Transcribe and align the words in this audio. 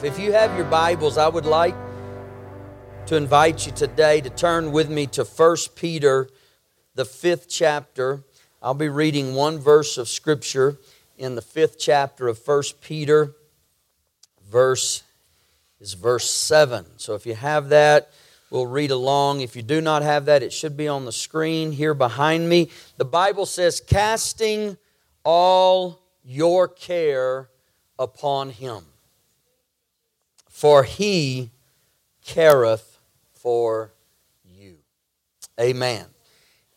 If 0.00 0.16
you 0.20 0.30
have 0.30 0.54
your 0.56 0.66
Bibles, 0.66 1.18
I 1.18 1.26
would 1.26 1.44
like 1.44 1.74
to 3.06 3.16
invite 3.16 3.66
you 3.66 3.72
today 3.72 4.20
to 4.20 4.30
turn 4.30 4.70
with 4.70 4.88
me 4.88 5.08
to 5.08 5.24
1 5.24 5.56
Peter, 5.74 6.28
the 6.94 7.04
fifth 7.04 7.48
chapter. 7.48 8.22
I'll 8.62 8.74
be 8.74 8.88
reading 8.88 9.34
one 9.34 9.58
verse 9.58 9.98
of 9.98 10.08
Scripture 10.08 10.78
in 11.16 11.34
the 11.34 11.42
fifth 11.42 11.80
chapter 11.80 12.28
of 12.28 12.38
1 12.46 12.62
Peter. 12.80 13.34
Verse 14.48 15.02
is 15.80 15.94
verse 15.94 16.30
7. 16.30 16.86
So 16.96 17.16
if 17.16 17.26
you 17.26 17.34
have 17.34 17.70
that, 17.70 18.12
we'll 18.50 18.66
read 18.66 18.92
along. 18.92 19.40
If 19.40 19.56
you 19.56 19.62
do 19.62 19.80
not 19.80 20.02
have 20.02 20.26
that, 20.26 20.44
it 20.44 20.52
should 20.52 20.76
be 20.76 20.86
on 20.86 21.06
the 21.06 21.12
screen 21.12 21.72
here 21.72 21.94
behind 21.94 22.48
me. 22.48 22.70
The 22.98 23.04
Bible 23.04 23.46
says, 23.46 23.80
casting 23.80 24.76
all 25.24 25.98
your 26.24 26.68
care 26.68 27.48
upon 27.98 28.50
him, 28.50 28.84
for 30.58 30.82
he 30.82 31.52
careth 32.24 32.98
for 33.32 33.94
you. 34.44 34.78
Amen. 35.60 36.06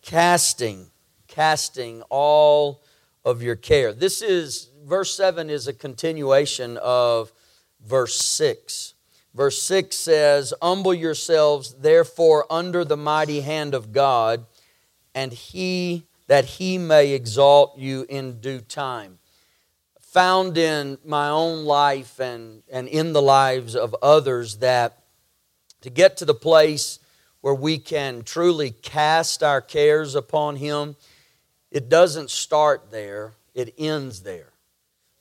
Casting, 0.03 0.91
casting 1.27 2.03
all 2.03 2.83
of 3.25 3.41
your 3.41 3.55
care. 3.55 3.91
This 3.91 4.21
is, 4.21 4.69
verse 4.85 5.17
7 5.17 5.49
is 5.49 5.67
a 5.67 5.73
continuation 5.73 6.77
of 6.77 7.31
verse 7.83 8.19
6. 8.19 8.93
Verse 9.33 9.59
6 9.59 9.97
says, 9.97 10.53
Humble 10.61 10.93
yourselves, 10.93 11.73
therefore, 11.73 12.45
under 12.51 12.85
the 12.85 12.97
mighty 12.97 13.41
hand 13.41 13.73
of 13.73 13.91
God, 13.91 14.45
and 15.15 15.33
he 15.33 16.05
that 16.27 16.45
he 16.45 16.77
may 16.77 17.13
exalt 17.13 17.79
you 17.79 18.05
in 18.07 18.39
due 18.41 18.61
time. 18.61 19.17
Found 20.11 20.57
in 20.57 20.97
my 21.05 21.29
own 21.29 21.63
life 21.63 22.19
and, 22.19 22.63
and 22.69 22.89
in 22.89 23.13
the 23.13 23.21
lives 23.21 23.75
of 23.77 23.95
others 24.01 24.57
that 24.57 24.97
to 25.79 25.89
get 25.89 26.17
to 26.17 26.25
the 26.25 26.33
place 26.33 26.99
where 27.39 27.53
we 27.53 27.77
can 27.77 28.23
truly 28.23 28.71
cast 28.71 29.41
our 29.41 29.61
cares 29.61 30.13
upon 30.13 30.57
him, 30.57 30.97
it 31.71 31.87
doesn't 31.87 32.29
start 32.29 32.91
there, 32.91 33.33
it 33.53 33.73
ends 33.77 34.21
there. 34.23 34.51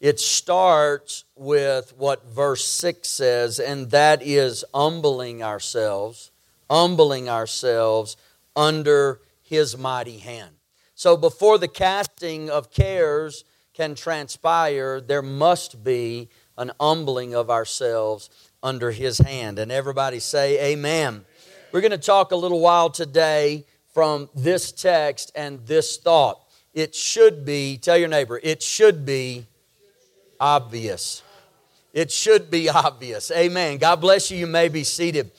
It 0.00 0.18
starts 0.18 1.24
with 1.36 1.94
what 1.96 2.26
verse 2.26 2.64
6 2.64 3.08
says, 3.08 3.60
and 3.60 3.90
that 3.90 4.22
is 4.22 4.64
humbling 4.74 5.42
ourselves, 5.42 6.32
humbling 6.68 7.28
ourselves 7.28 8.16
under 8.56 9.20
His 9.42 9.76
mighty 9.78 10.18
hand. 10.18 10.56
So 10.94 11.16
before 11.16 11.58
the 11.58 11.68
casting 11.68 12.50
of 12.50 12.72
cares 12.72 13.44
can 13.80 13.94
transpire, 13.94 15.00
there 15.00 15.22
must 15.22 15.82
be 15.82 16.28
an 16.58 16.70
humbling 16.78 17.34
of 17.34 17.48
ourselves 17.48 18.28
under 18.62 18.90
His 18.90 19.16
hand. 19.16 19.58
And 19.58 19.72
everybody 19.72 20.20
say, 20.20 20.72
Amen. 20.72 21.14
Amen. 21.14 21.24
We're 21.72 21.80
going 21.80 21.92
to 21.92 21.96
talk 21.96 22.30
a 22.30 22.36
little 22.36 22.60
while 22.60 22.90
today 22.90 23.64
from 23.94 24.28
this 24.34 24.70
text 24.70 25.32
and 25.34 25.66
this 25.66 25.96
thought. 25.96 26.42
It 26.74 26.94
should 26.94 27.46
be, 27.46 27.78
tell 27.78 27.96
your 27.96 28.08
neighbor, 28.08 28.38
it 28.42 28.62
should 28.62 29.06
be 29.06 29.46
obvious. 30.38 31.22
It 31.94 32.12
should 32.12 32.50
be 32.50 32.68
obvious. 32.68 33.30
Amen. 33.30 33.78
God 33.78 33.96
bless 33.96 34.30
you. 34.30 34.36
You 34.36 34.46
may 34.46 34.68
be 34.68 34.84
seated. 34.84 35.30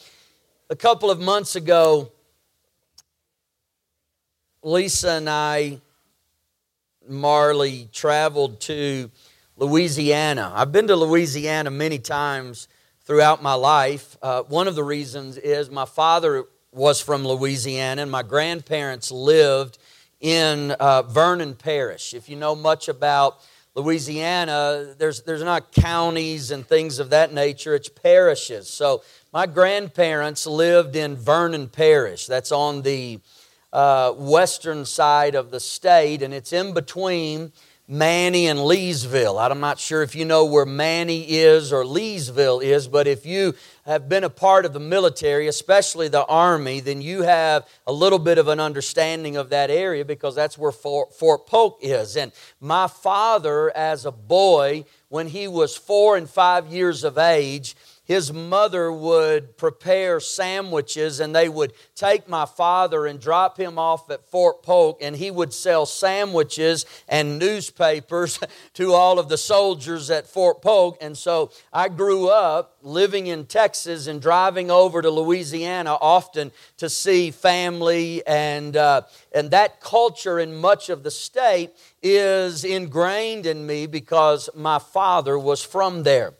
A 0.71 0.75
couple 0.75 1.11
of 1.11 1.19
months 1.19 1.55
ago, 1.55 2.11
Lisa 4.63 5.11
and 5.11 5.29
I, 5.29 5.79
Marley, 7.07 7.89
traveled 7.91 8.59
to 8.61 9.09
Louisiana. 9.57 10.51
I've 10.55 10.71
been 10.71 10.87
to 10.87 10.95
Louisiana 10.95 11.71
many 11.71 11.99
times 11.99 12.67
throughout 13.03 13.41
my 13.41 13.53
life. 13.53 14.17
Uh, 14.21 14.43
one 14.43 14.67
of 14.67 14.75
the 14.75 14.83
reasons 14.83 15.37
is 15.37 15.69
my 15.69 15.85
father 15.85 16.45
was 16.71 17.01
from 17.01 17.27
Louisiana 17.27 18.03
and 18.03 18.11
my 18.11 18.23
grandparents 18.23 19.11
lived 19.11 19.77
in 20.19 20.71
uh, 20.71 21.01
Vernon 21.03 21.55
Parish. 21.55 22.13
If 22.13 22.29
you 22.29 22.35
know 22.35 22.55
much 22.55 22.87
about 22.87 23.41
Louisiana, 23.75 24.95
there's, 24.97 25.23
there's 25.23 25.43
not 25.43 25.71
counties 25.71 26.51
and 26.51 26.65
things 26.65 26.99
of 26.99 27.09
that 27.09 27.33
nature, 27.33 27.73
it's 27.73 27.89
parishes. 27.89 28.69
So 28.69 29.03
my 29.33 29.45
grandparents 29.47 30.45
lived 30.45 30.95
in 30.95 31.15
Vernon 31.15 31.67
Parish. 31.69 32.27
That's 32.27 32.51
on 32.51 32.81
the 32.81 33.19
uh, 33.73 34.11
western 34.13 34.85
side 34.85 35.35
of 35.35 35.51
the 35.51 35.59
state, 35.59 36.21
and 36.21 36.33
it's 36.33 36.53
in 36.53 36.73
between 36.73 37.51
Many 37.87 38.47
and 38.47 38.57
Leesville. 38.57 39.37
I'm 39.37 39.59
not 39.59 39.77
sure 39.77 40.01
if 40.01 40.15
you 40.15 40.23
know 40.23 40.45
where 40.45 40.65
Many 40.65 41.23
is 41.23 41.73
or 41.73 41.83
Leesville 41.83 42.63
is, 42.63 42.87
but 42.87 43.05
if 43.05 43.25
you 43.25 43.53
have 43.85 44.07
been 44.07 44.23
a 44.23 44.29
part 44.29 44.63
of 44.63 44.71
the 44.71 44.79
military, 44.79 45.47
especially 45.47 46.07
the 46.07 46.23
Army, 46.23 46.79
then 46.79 47.01
you 47.01 47.23
have 47.23 47.67
a 47.85 47.91
little 47.91 48.19
bit 48.19 48.37
of 48.37 48.47
an 48.47 48.61
understanding 48.61 49.35
of 49.35 49.49
that 49.49 49.69
area 49.69 50.05
because 50.05 50.35
that's 50.35 50.57
where 50.57 50.71
Fort, 50.71 51.13
Fort 51.13 51.45
Polk 51.47 51.79
is. 51.81 52.15
And 52.15 52.31
my 52.61 52.87
father, 52.87 53.75
as 53.75 54.05
a 54.05 54.11
boy, 54.11 54.85
when 55.09 55.27
he 55.27 55.49
was 55.49 55.75
four 55.75 56.15
and 56.15 56.29
five 56.29 56.67
years 56.67 57.03
of 57.03 57.17
age, 57.17 57.75
his 58.03 58.33
mother 58.33 58.91
would 58.91 59.57
prepare 59.57 60.19
sandwiches 60.19 61.19
and 61.19 61.35
they 61.35 61.47
would 61.47 61.71
take 61.95 62.27
my 62.27 62.45
father 62.45 63.05
and 63.05 63.19
drop 63.19 63.57
him 63.59 63.77
off 63.77 64.09
at 64.09 64.25
Fort 64.25 64.63
Polk 64.63 64.97
and 65.01 65.15
he 65.15 65.29
would 65.29 65.53
sell 65.53 65.85
sandwiches 65.85 66.85
and 67.07 67.37
newspapers 67.37 68.39
to 68.73 68.93
all 68.93 69.19
of 69.19 69.29
the 69.29 69.37
soldiers 69.37 70.09
at 70.09 70.27
Fort 70.27 70.61
Polk. 70.61 70.97
And 70.99 71.15
so 71.15 71.51
I 71.71 71.89
grew 71.89 72.27
up 72.27 72.77
living 72.81 73.27
in 73.27 73.45
Texas 73.45 74.07
and 74.07 74.19
driving 74.19 74.71
over 74.71 75.01
to 75.01 75.09
Louisiana 75.09 75.95
often 76.01 76.51
to 76.77 76.89
see 76.89 77.29
family 77.29 78.25
and, 78.25 78.75
uh, 78.75 79.03
and 79.31 79.51
that 79.51 79.79
culture 79.79 80.39
in 80.39 80.55
much 80.55 80.89
of 80.89 81.03
the 81.03 81.11
state 81.11 81.71
is 82.01 82.63
ingrained 82.63 83.45
in 83.45 83.65
me 83.65 83.85
because 83.85 84.49
my 84.55 84.79
father 84.79 85.37
was 85.37 85.63
from 85.63 86.01
there. 86.01 86.33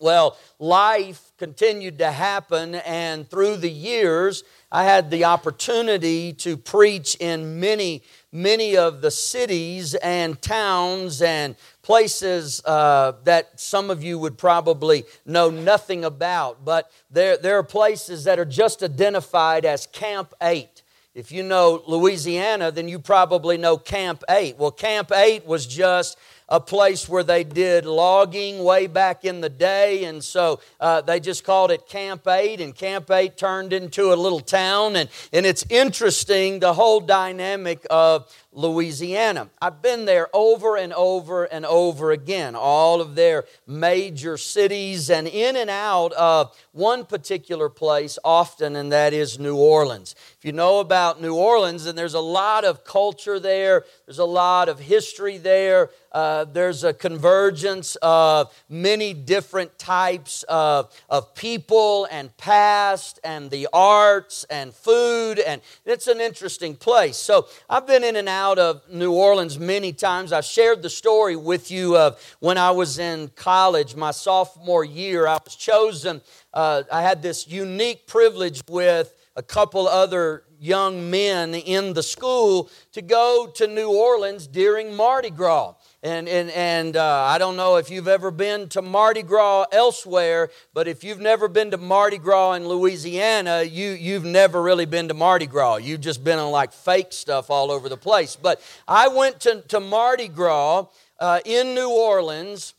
Well, 0.00 0.38
life 0.58 1.30
continued 1.36 1.98
to 1.98 2.10
happen, 2.10 2.76
and 2.76 3.28
through 3.28 3.58
the 3.58 3.70
years, 3.70 4.44
I 4.72 4.84
had 4.84 5.10
the 5.10 5.26
opportunity 5.26 6.32
to 6.34 6.56
preach 6.56 7.16
in 7.16 7.60
many, 7.60 8.02
many 8.32 8.78
of 8.78 9.02
the 9.02 9.10
cities 9.10 9.94
and 9.96 10.40
towns 10.40 11.20
and 11.20 11.54
places 11.82 12.62
uh, 12.64 13.12
that 13.24 13.60
some 13.60 13.90
of 13.90 14.02
you 14.02 14.18
would 14.18 14.38
probably 14.38 15.04
know 15.26 15.50
nothing 15.50 16.06
about. 16.06 16.64
But 16.64 16.90
there, 17.10 17.36
there 17.36 17.58
are 17.58 17.62
places 17.62 18.24
that 18.24 18.38
are 18.38 18.46
just 18.46 18.82
identified 18.82 19.66
as 19.66 19.86
Camp 19.86 20.32
8. 20.40 20.82
If 21.12 21.30
you 21.30 21.42
know 21.42 21.82
Louisiana, 21.86 22.70
then 22.70 22.88
you 22.88 23.00
probably 23.00 23.58
know 23.58 23.76
Camp 23.76 24.24
8. 24.30 24.56
Well, 24.56 24.70
Camp 24.70 25.12
8 25.12 25.44
was 25.44 25.66
just 25.66 26.16
a 26.50 26.60
place 26.60 27.08
where 27.08 27.22
they 27.22 27.44
did 27.44 27.86
logging 27.86 28.64
way 28.64 28.88
back 28.88 29.24
in 29.24 29.40
the 29.40 29.48
day, 29.48 30.04
and 30.04 30.22
so 30.22 30.60
uh, 30.80 31.00
they 31.00 31.20
just 31.20 31.44
called 31.44 31.70
it 31.70 31.86
Camp 31.86 32.26
8, 32.26 32.60
and 32.60 32.74
Camp 32.74 33.10
8 33.10 33.36
turned 33.36 33.72
into 33.72 34.12
a 34.12 34.16
little 34.16 34.40
town. 34.40 34.96
And, 34.96 35.08
and 35.32 35.46
it's 35.46 35.64
interesting 35.70 36.58
the 36.58 36.74
whole 36.74 37.00
dynamic 37.00 37.86
of 37.88 38.30
Louisiana. 38.52 39.48
I've 39.62 39.80
been 39.80 40.06
there 40.06 40.28
over 40.32 40.76
and 40.76 40.92
over 40.92 41.44
and 41.44 41.64
over 41.64 42.10
again, 42.10 42.56
all 42.56 43.00
of 43.00 43.14
their 43.14 43.44
major 43.66 44.36
cities, 44.36 45.08
and 45.08 45.28
in 45.28 45.54
and 45.54 45.70
out 45.70 46.12
of 46.14 46.56
one 46.72 47.04
particular 47.04 47.68
place 47.68 48.18
often, 48.24 48.74
and 48.74 48.90
that 48.90 49.12
is 49.12 49.38
New 49.38 49.56
Orleans. 49.56 50.16
If 50.36 50.44
you 50.44 50.52
know 50.52 50.80
about 50.80 51.20
New 51.20 51.36
Orleans, 51.36 51.84
then 51.84 51.94
there's 51.94 52.14
a 52.14 52.20
lot 52.20 52.64
of 52.64 52.84
culture 52.84 53.38
there, 53.38 53.84
there's 54.06 54.18
a 54.18 54.24
lot 54.24 54.68
of 54.68 54.80
history 54.80 55.38
there. 55.38 55.90
Uh, 56.12 56.44
there's 56.44 56.82
a 56.82 56.92
convergence 56.92 57.96
of 58.02 58.52
many 58.68 59.14
different 59.14 59.78
types 59.78 60.42
of, 60.44 60.92
of 61.08 61.34
people 61.34 62.06
and 62.10 62.36
past 62.36 63.20
and 63.22 63.50
the 63.50 63.68
arts 63.72 64.44
and 64.50 64.74
food, 64.74 65.38
and 65.38 65.60
it's 65.84 66.08
an 66.08 66.20
interesting 66.20 66.74
place. 66.74 67.16
So 67.16 67.46
I've 67.68 67.86
been 67.86 68.02
in 68.02 68.16
and 68.16 68.28
out 68.28 68.58
of 68.58 68.82
New 68.90 69.12
Orleans 69.12 69.58
many 69.58 69.92
times. 69.92 70.32
I've 70.32 70.44
shared 70.44 70.82
the 70.82 70.90
story 70.90 71.36
with 71.36 71.70
you 71.70 71.96
of 71.96 72.20
when 72.40 72.58
I 72.58 72.72
was 72.72 72.98
in 72.98 73.28
college, 73.36 73.94
my 73.94 74.10
sophomore 74.10 74.84
year. 74.84 75.26
I 75.26 75.38
was 75.44 75.54
chosen, 75.54 76.20
uh, 76.52 76.82
I 76.90 77.02
had 77.02 77.22
this 77.22 77.46
unique 77.46 78.06
privilege 78.06 78.62
with 78.68 79.14
a 79.36 79.42
couple 79.42 79.86
other 79.86 80.44
young 80.58 81.10
men 81.10 81.54
in 81.54 81.94
the 81.94 82.02
school 82.02 82.68
to 82.92 83.00
go 83.00 83.50
to 83.54 83.66
New 83.66 83.88
Orleans 83.88 84.46
during 84.46 84.94
Mardi 84.94 85.30
Gras. 85.30 85.74
And, 86.02 86.28
and, 86.30 86.50
and 86.50 86.96
uh, 86.96 87.24
I 87.28 87.36
don't 87.36 87.56
know 87.56 87.76
if 87.76 87.90
you've 87.90 88.08
ever 88.08 88.30
been 88.30 88.70
to 88.70 88.80
Mardi 88.80 89.22
Gras 89.22 89.66
elsewhere, 89.70 90.48
but 90.72 90.88
if 90.88 91.04
you've 91.04 91.20
never 91.20 91.46
been 91.46 91.70
to 91.72 91.76
Mardi 91.76 92.16
Gras 92.16 92.54
in 92.54 92.66
Louisiana, 92.66 93.62
you, 93.64 93.90
you've 93.90 94.24
never 94.24 94.62
really 94.62 94.86
been 94.86 95.08
to 95.08 95.14
Mardi 95.14 95.46
Gras. 95.46 95.76
You've 95.76 96.00
just 96.00 96.24
been 96.24 96.38
on 96.38 96.50
like 96.52 96.72
fake 96.72 97.12
stuff 97.12 97.50
all 97.50 97.70
over 97.70 97.90
the 97.90 97.98
place. 97.98 98.34
But 98.34 98.62
I 98.88 99.08
went 99.08 99.40
to, 99.40 99.60
to 99.68 99.78
Mardi 99.78 100.28
Gras 100.28 100.86
uh, 101.18 101.40
in 101.44 101.74
New 101.74 101.90
Orleans 101.90 102.72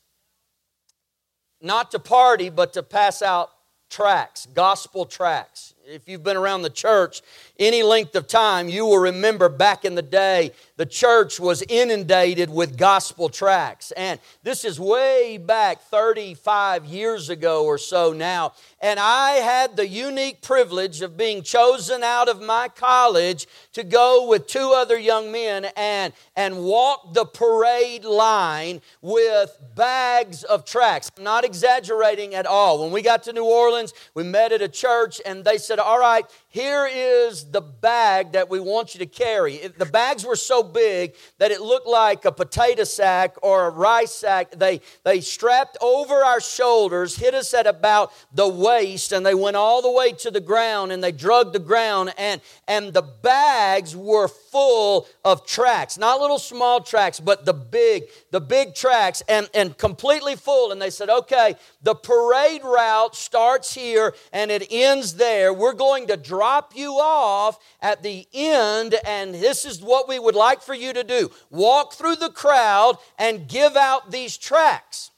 not 1.62 1.92
to 1.92 2.00
party, 2.00 2.50
but 2.50 2.74
to 2.74 2.82
pass 2.82 3.22
out 3.22 3.52
tracts, 3.92 4.48
gospel 4.48 5.06
tracts. 5.06 5.76
If 5.88 6.08
you've 6.08 6.24
been 6.24 6.38
around 6.38 6.62
the 6.62 6.70
church 6.70 7.22
any 7.58 7.82
length 7.82 8.16
of 8.16 8.28
time, 8.28 8.70
you 8.70 8.86
will 8.86 9.00
remember 9.00 9.50
back 9.50 9.84
in 9.84 9.96
the 9.96 10.02
day, 10.02 10.52
the 10.78 10.86
church 10.86 11.40
was 11.40 11.64
inundated 11.70 12.50
with 12.50 12.78
gospel 12.78 13.30
tracts. 13.30 13.92
And 13.92 14.20
this 14.44 14.66
is 14.66 14.80
way 14.80 15.38
back 15.38 15.82
35 15.84 16.86
years 16.86 17.30
ago 17.30 17.66
or 17.66 17.78
so 17.78 18.14
now. 18.14 18.54
And 18.80 19.00
I 19.00 19.34
had 19.34 19.76
the 19.76 19.88
unique 19.88 20.42
privilege 20.42 21.02
of 21.02 21.18
being 21.18 21.44
chosen 21.44 22.04
out 22.04 22.30
of 22.30 22.42
my 22.42 22.68
college 22.68 23.48
to 23.74 23.84
go 23.84 24.28
with 24.28 24.48
two 24.48 24.74
other 24.76 24.98
young 24.98 25.32
men 25.32 25.66
and, 25.78 26.14
and 26.36 26.64
walk 26.64 27.14
the 27.14 27.26
parade 27.26 28.06
line 28.06 28.82
with 29.02 29.56
bags 29.76 30.44
of 30.44 30.66
tracts. 30.66 31.12
I'm 31.16 31.24
not 31.24 31.46
exaggerating 31.46 32.34
at 32.34 32.48
all. 32.48 32.82
When 32.82 32.92
we 32.92 33.02
got 33.04 33.24
to 33.24 33.34
New 33.34 33.46
Orleans, 33.46 33.94
we 34.16 34.24
met 34.24 34.52
at 34.52 34.62
a 34.62 34.68
church 34.68 35.22
and 35.26 35.44
they 35.44 35.60
said, 35.60 35.71
All 35.80 36.00
right, 36.00 36.26
here 36.52 36.86
is 36.86 37.46
the 37.46 37.62
bag 37.62 38.34
that 38.34 38.50
we 38.50 38.60
want 38.60 38.94
you 38.94 39.00
to 39.00 39.06
carry. 39.06 39.56
The 39.78 39.86
bags 39.86 40.26
were 40.26 40.36
so 40.36 40.62
big 40.62 41.16
that 41.38 41.50
it 41.50 41.62
looked 41.62 41.88
like 41.88 42.26
a 42.26 42.32
potato 42.34 42.84
sack 42.84 43.38
or 43.42 43.68
a 43.68 43.70
rice 43.70 44.14
sack. 44.14 44.52
They, 44.52 44.82
they 45.06 45.22
strapped 45.22 45.78
over 45.80 46.14
our 46.14 46.42
shoulders, 46.42 47.16
hit 47.16 47.34
us 47.34 47.54
at 47.54 47.68
about 47.68 48.12
the 48.34 48.50
waist, 48.50 49.14
and 49.14 49.26
they 49.26 49.34
went 49.34 49.56
all 49.56 49.82
the 49.82 49.92
way 49.92 50.12
to 50.12 50.30
the 50.30 50.42
ground 50.42 50.92
and 50.92 51.02
they 51.02 51.14
drug 51.14 51.54
the 51.54 51.60
ground. 51.60 52.14
And, 52.18 52.42
and 52.68 52.94
the 52.94 53.04
bags 53.04 53.96
were 53.96 54.28
full 54.28 55.08
of 55.24 55.48
tracks, 55.48 55.98
not 55.98 56.20
little 56.20 56.38
small 56.38 56.82
tracks, 56.82 57.22
but 57.22 57.46
the 57.46 57.54
big, 57.54 58.04
the 58.32 58.42
big 58.42 58.76
tracks 58.76 59.24
and, 59.30 59.50
and 59.54 59.78
completely 59.78 60.36
full. 60.36 60.74
And 60.74 60.82
they 60.82 60.90
said, 60.90 61.10
okay, 61.10 61.56
the 61.82 61.96
parade 61.96 62.66
route 62.66 63.16
starts 63.16 63.74
here 63.74 64.14
and 64.34 64.52
it 64.52 64.68
ends 64.70 65.14
there. 65.14 65.54
We're 65.54 65.72
going 65.72 66.08
to 66.08 66.18
drive 66.18 66.41
drop 66.42 66.76
you 66.76 66.94
off 66.94 67.60
at 67.84 68.02
the 68.02 68.28
end, 68.34 68.96
and 69.06 69.36
this 69.36 69.64
is 69.64 69.80
what 69.80 70.10
we 70.10 70.18
would 70.18 70.34
like 70.34 70.60
for 70.60 70.74
you 70.74 70.92
to 70.92 71.04
do 71.04 71.30
walk 71.52 71.94
through 71.94 72.16
the 72.16 72.32
crowd 72.32 72.98
and 73.20 73.48
give 73.48 73.76
out 73.76 74.10
these 74.10 74.38
tracts. 74.38 75.12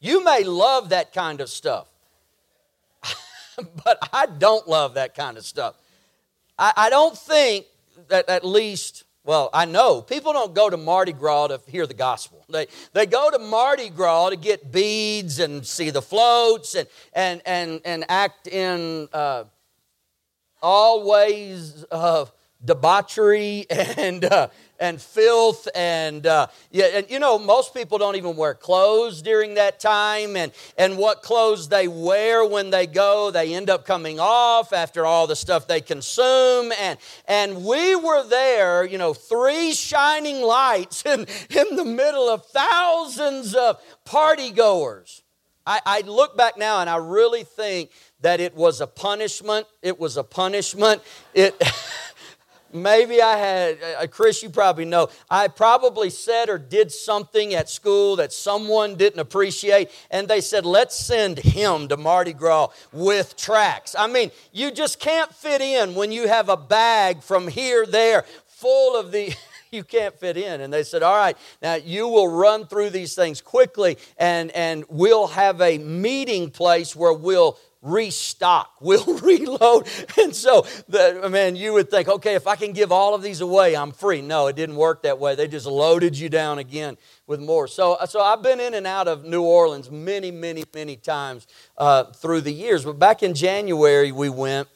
You 0.00 0.24
may 0.24 0.42
love 0.42 0.88
that 0.88 1.12
kind 1.12 1.42
of 1.42 1.50
stuff, 1.50 1.86
but 3.84 3.98
I 4.10 4.24
don't 4.24 4.66
love 4.66 4.94
that 4.94 5.14
kind 5.14 5.36
of 5.36 5.44
stuff. 5.44 5.74
I, 6.58 6.72
I 6.74 6.88
don't 6.88 7.16
think 7.16 7.66
that 8.08 8.26
at 8.30 8.42
least 8.42 9.04
well, 9.24 9.50
I 9.52 9.66
know 9.66 10.02
people 10.02 10.32
don't 10.32 10.52
go 10.52 10.68
to 10.68 10.76
Mardi 10.76 11.12
Gras 11.12 11.48
to 11.48 11.60
hear 11.66 11.86
the 11.86 11.94
gospel. 11.94 12.44
They, 12.48 12.66
they 12.92 13.06
go 13.06 13.30
to 13.30 13.38
Mardi 13.38 13.88
Gras 13.88 14.30
to 14.30 14.36
get 14.36 14.72
beads 14.72 15.38
and 15.38 15.64
see 15.64 15.90
the 15.90 16.02
floats 16.02 16.74
and, 16.74 16.88
and, 17.12 17.40
and, 17.46 17.80
and 17.84 18.04
act 18.08 18.48
in 18.48 19.08
uh, 19.12 19.44
all 20.60 21.08
ways 21.08 21.84
of 21.84 22.32
debauchery 22.64 23.66
and, 23.70 24.24
uh, 24.24 24.48
and 24.82 25.00
filth 25.00 25.68
and 25.74 26.26
uh, 26.26 26.48
yeah, 26.72 26.86
and 26.94 27.08
you 27.08 27.20
know 27.20 27.38
most 27.38 27.72
people 27.72 27.98
don't 27.98 28.16
even 28.16 28.36
wear 28.36 28.52
clothes 28.52 29.22
during 29.22 29.54
that 29.54 29.78
time 29.78 30.36
and 30.36 30.50
and 30.76 30.98
what 30.98 31.22
clothes 31.22 31.68
they 31.68 31.86
wear 31.86 32.44
when 32.44 32.70
they 32.70 32.86
go 32.86 33.30
they 33.30 33.54
end 33.54 33.70
up 33.70 33.86
coming 33.86 34.18
off 34.18 34.72
after 34.72 35.06
all 35.06 35.28
the 35.28 35.36
stuff 35.36 35.68
they 35.68 35.80
consume 35.80 36.72
and 36.80 36.98
and 37.28 37.64
we 37.64 37.94
were 37.94 38.26
there 38.26 38.84
you 38.84 38.98
know 38.98 39.14
three 39.14 39.72
shining 39.72 40.42
lights 40.42 41.02
in 41.06 41.20
in 41.50 41.76
the 41.76 41.84
middle 41.84 42.28
of 42.28 42.44
thousands 42.46 43.54
of 43.54 43.80
party 44.04 44.50
goers 44.50 45.22
I, 45.64 45.80
I 45.86 46.00
look 46.00 46.36
back 46.36 46.58
now 46.58 46.80
and 46.80 46.90
I 46.90 46.96
really 46.96 47.44
think 47.44 47.90
that 48.20 48.40
it 48.40 48.56
was 48.56 48.80
a 48.80 48.86
punishment. 48.86 49.66
It 49.80 49.98
was 49.98 50.16
a 50.16 50.24
punishment. 50.24 51.02
It 51.34 51.54
Maybe 52.72 53.20
I 53.20 53.36
had, 53.36 53.78
uh, 53.82 54.06
Chris, 54.06 54.42
you 54.42 54.50
probably 54.50 54.84
know, 54.84 55.08
I 55.30 55.48
probably 55.48 56.10
said 56.10 56.48
or 56.48 56.58
did 56.58 56.90
something 56.90 57.54
at 57.54 57.68
school 57.68 58.16
that 58.16 58.32
someone 58.32 58.96
didn't 58.96 59.20
appreciate, 59.20 59.90
and 60.10 60.26
they 60.26 60.40
said, 60.40 60.64
let's 60.64 60.96
send 60.96 61.38
him 61.38 61.88
to 61.88 61.96
Mardi 61.96 62.32
Gras 62.32 62.68
with 62.92 63.36
tracts. 63.36 63.94
I 63.98 64.06
mean, 64.06 64.30
you 64.52 64.70
just 64.70 65.00
can't 65.00 65.34
fit 65.34 65.60
in 65.60 65.94
when 65.94 66.12
you 66.12 66.28
have 66.28 66.48
a 66.48 66.56
bag 66.56 67.22
from 67.22 67.48
here, 67.48 67.86
there, 67.86 68.24
full 68.46 68.98
of 68.98 69.12
the. 69.12 69.34
you 69.72 69.82
can't 69.82 70.14
fit 70.14 70.36
in. 70.36 70.60
And 70.60 70.72
they 70.72 70.84
said, 70.84 71.02
All 71.02 71.16
right, 71.16 71.36
now 71.62 71.74
you 71.74 72.06
will 72.06 72.28
run 72.28 72.66
through 72.66 72.90
these 72.90 73.14
things 73.14 73.40
quickly, 73.40 73.98
and, 74.18 74.50
and 74.52 74.84
we'll 74.88 75.28
have 75.28 75.60
a 75.60 75.78
meeting 75.78 76.50
place 76.50 76.94
where 76.94 77.12
we'll 77.12 77.58
restock, 77.82 78.70
we'll 78.80 79.18
reload. 79.18 79.88
And 80.20 80.34
so, 80.34 80.66
the, 80.88 81.28
man, 81.28 81.56
you 81.56 81.72
would 81.74 81.90
think, 81.90 82.08
okay, 82.08 82.34
if 82.34 82.46
I 82.46 82.56
can 82.56 82.72
give 82.72 82.92
all 82.92 83.14
of 83.14 83.22
these 83.22 83.40
away, 83.40 83.76
I'm 83.76 83.92
free. 83.92 84.22
No, 84.22 84.46
it 84.46 84.56
didn't 84.56 84.76
work 84.76 85.02
that 85.02 85.18
way. 85.18 85.34
They 85.34 85.48
just 85.48 85.66
loaded 85.66 86.16
you 86.16 86.28
down 86.28 86.58
again 86.58 86.96
with 87.26 87.40
more. 87.40 87.66
So, 87.66 87.98
so 88.06 88.20
I've 88.20 88.42
been 88.42 88.60
in 88.60 88.74
and 88.74 88.86
out 88.86 89.08
of 89.08 89.24
New 89.24 89.42
Orleans 89.42 89.90
many, 89.90 90.30
many, 90.30 90.64
many 90.72 90.96
times 90.96 91.46
uh, 91.76 92.04
through 92.04 92.42
the 92.42 92.52
years. 92.52 92.84
But 92.84 92.98
back 92.98 93.22
in 93.22 93.34
January, 93.34 94.12
we 94.12 94.28
went, 94.28 94.68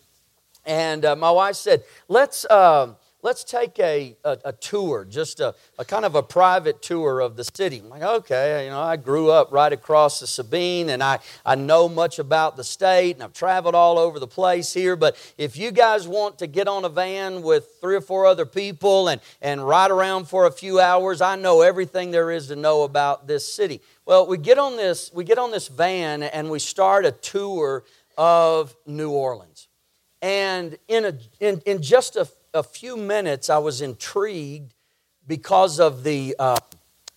and 0.65 1.05
uh, 1.05 1.17
my 1.17 1.31
wife 1.31 1.57
said, 1.57 1.85
let's. 2.09 2.45
Uh, 2.45 2.95
let's 3.27 3.43
take 3.43 3.77
a, 3.81 4.17
a, 4.23 4.39
a 4.45 4.53
tour, 4.53 5.05
just 5.05 5.41
a, 5.41 5.53
a, 5.81 5.85
kind 5.85 6.05
of 6.05 6.15
a 6.15 6.23
private 6.23 6.81
tour 6.81 7.19
of 7.19 7.35
the 7.35 7.43
city. 7.43 7.81
I'm 7.83 7.89
like, 7.89 8.03
okay, 8.03 8.67
you 8.67 8.71
know, 8.71 8.81
I 8.81 8.97
grew 8.97 9.33
up 9.33 9.51
right 9.51 9.73
across 9.73 10.21
the 10.21 10.29
Sabine 10.29 10.91
and 10.91 11.03
I, 11.03 11.19
I 11.45 11.57
know 11.57 11.89
much 11.89 12.21
about 12.21 12.57
the 12.57 12.63
state 12.63 13.17
and 13.17 13.25
I've 13.25 13.33
traveled 13.33 13.75
all 13.75 13.99
over 13.99 14.21
the 14.21 14.29
place 14.29 14.73
here. 14.73 14.95
But 14.95 15.17
if 15.37 15.57
you 15.57 15.73
guys 15.73 16.07
want 16.07 16.39
to 16.39 16.47
get 16.47 16.69
on 16.69 16.85
a 16.85 16.89
van 16.89 17.43
with 17.43 17.67
three 17.81 17.97
or 17.97 18.01
four 18.01 18.27
other 18.27 18.47
people 18.47 19.09
and, 19.09 19.21
and 19.43 19.67
ride 19.67 19.91
around 19.91 20.29
for 20.29 20.47
a 20.47 20.53
few 20.53 20.79
hours, 20.79 21.21
I 21.21 21.35
know 21.35 21.63
everything 21.63 22.13
there 22.13 22.31
is 22.31 22.47
to 22.47 22.55
know 22.55 22.85
about 22.85 23.27
this 23.27 23.53
city. 23.53 23.81
Well, 24.05 24.29
we 24.29 24.39
get 24.39 24.57
on 24.57 24.77
this, 24.77 25.11
we 25.13 25.25
get 25.25 25.39
on 25.39 25.51
this 25.51 25.67
van 25.67 26.23
and 26.23 26.49
we 26.49 26.61
start 26.61 27.05
a 27.05 27.11
tour 27.11 27.83
of 28.17 28.77
New 28.87 29.11
Orleans. 29.11 29.67
And 30.23 30.79
in, 30.87 31.05
a, 31.05 31.19
in, 31.41 31.61
in 31.67 31.83
just 31.83 32.15
a 32.15 32.29
a 32.57 32.63
few 32.63 32.97
minutes, 32.97 33.49
I 33.51 33.59
was 33.59 33.81
intrigued 33.81 34.75
because 35.27 35.79
of 35.79 36.03
the 36.03 36.35
uh, 36.39 36.57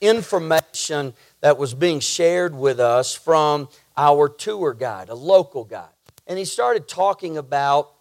information 0.02 1.14
that 1.42 1.58
was 1.58 1.74
being 1.74 2.00
shared 2.00 2.56
with 2.56 2.80
us 2.80 3.16
from 3.16 3.70
our 3.98 4.30
tour 4.30 4.74
guide, 4.74 5.10
a 5.10 5.16
local 5.16 5.64
guide. 5.64 5.90
And 6.28 6.38
he 6.38 6.46
started 6.46 6.88
talking 6.88 7.38
about 7.38 7.92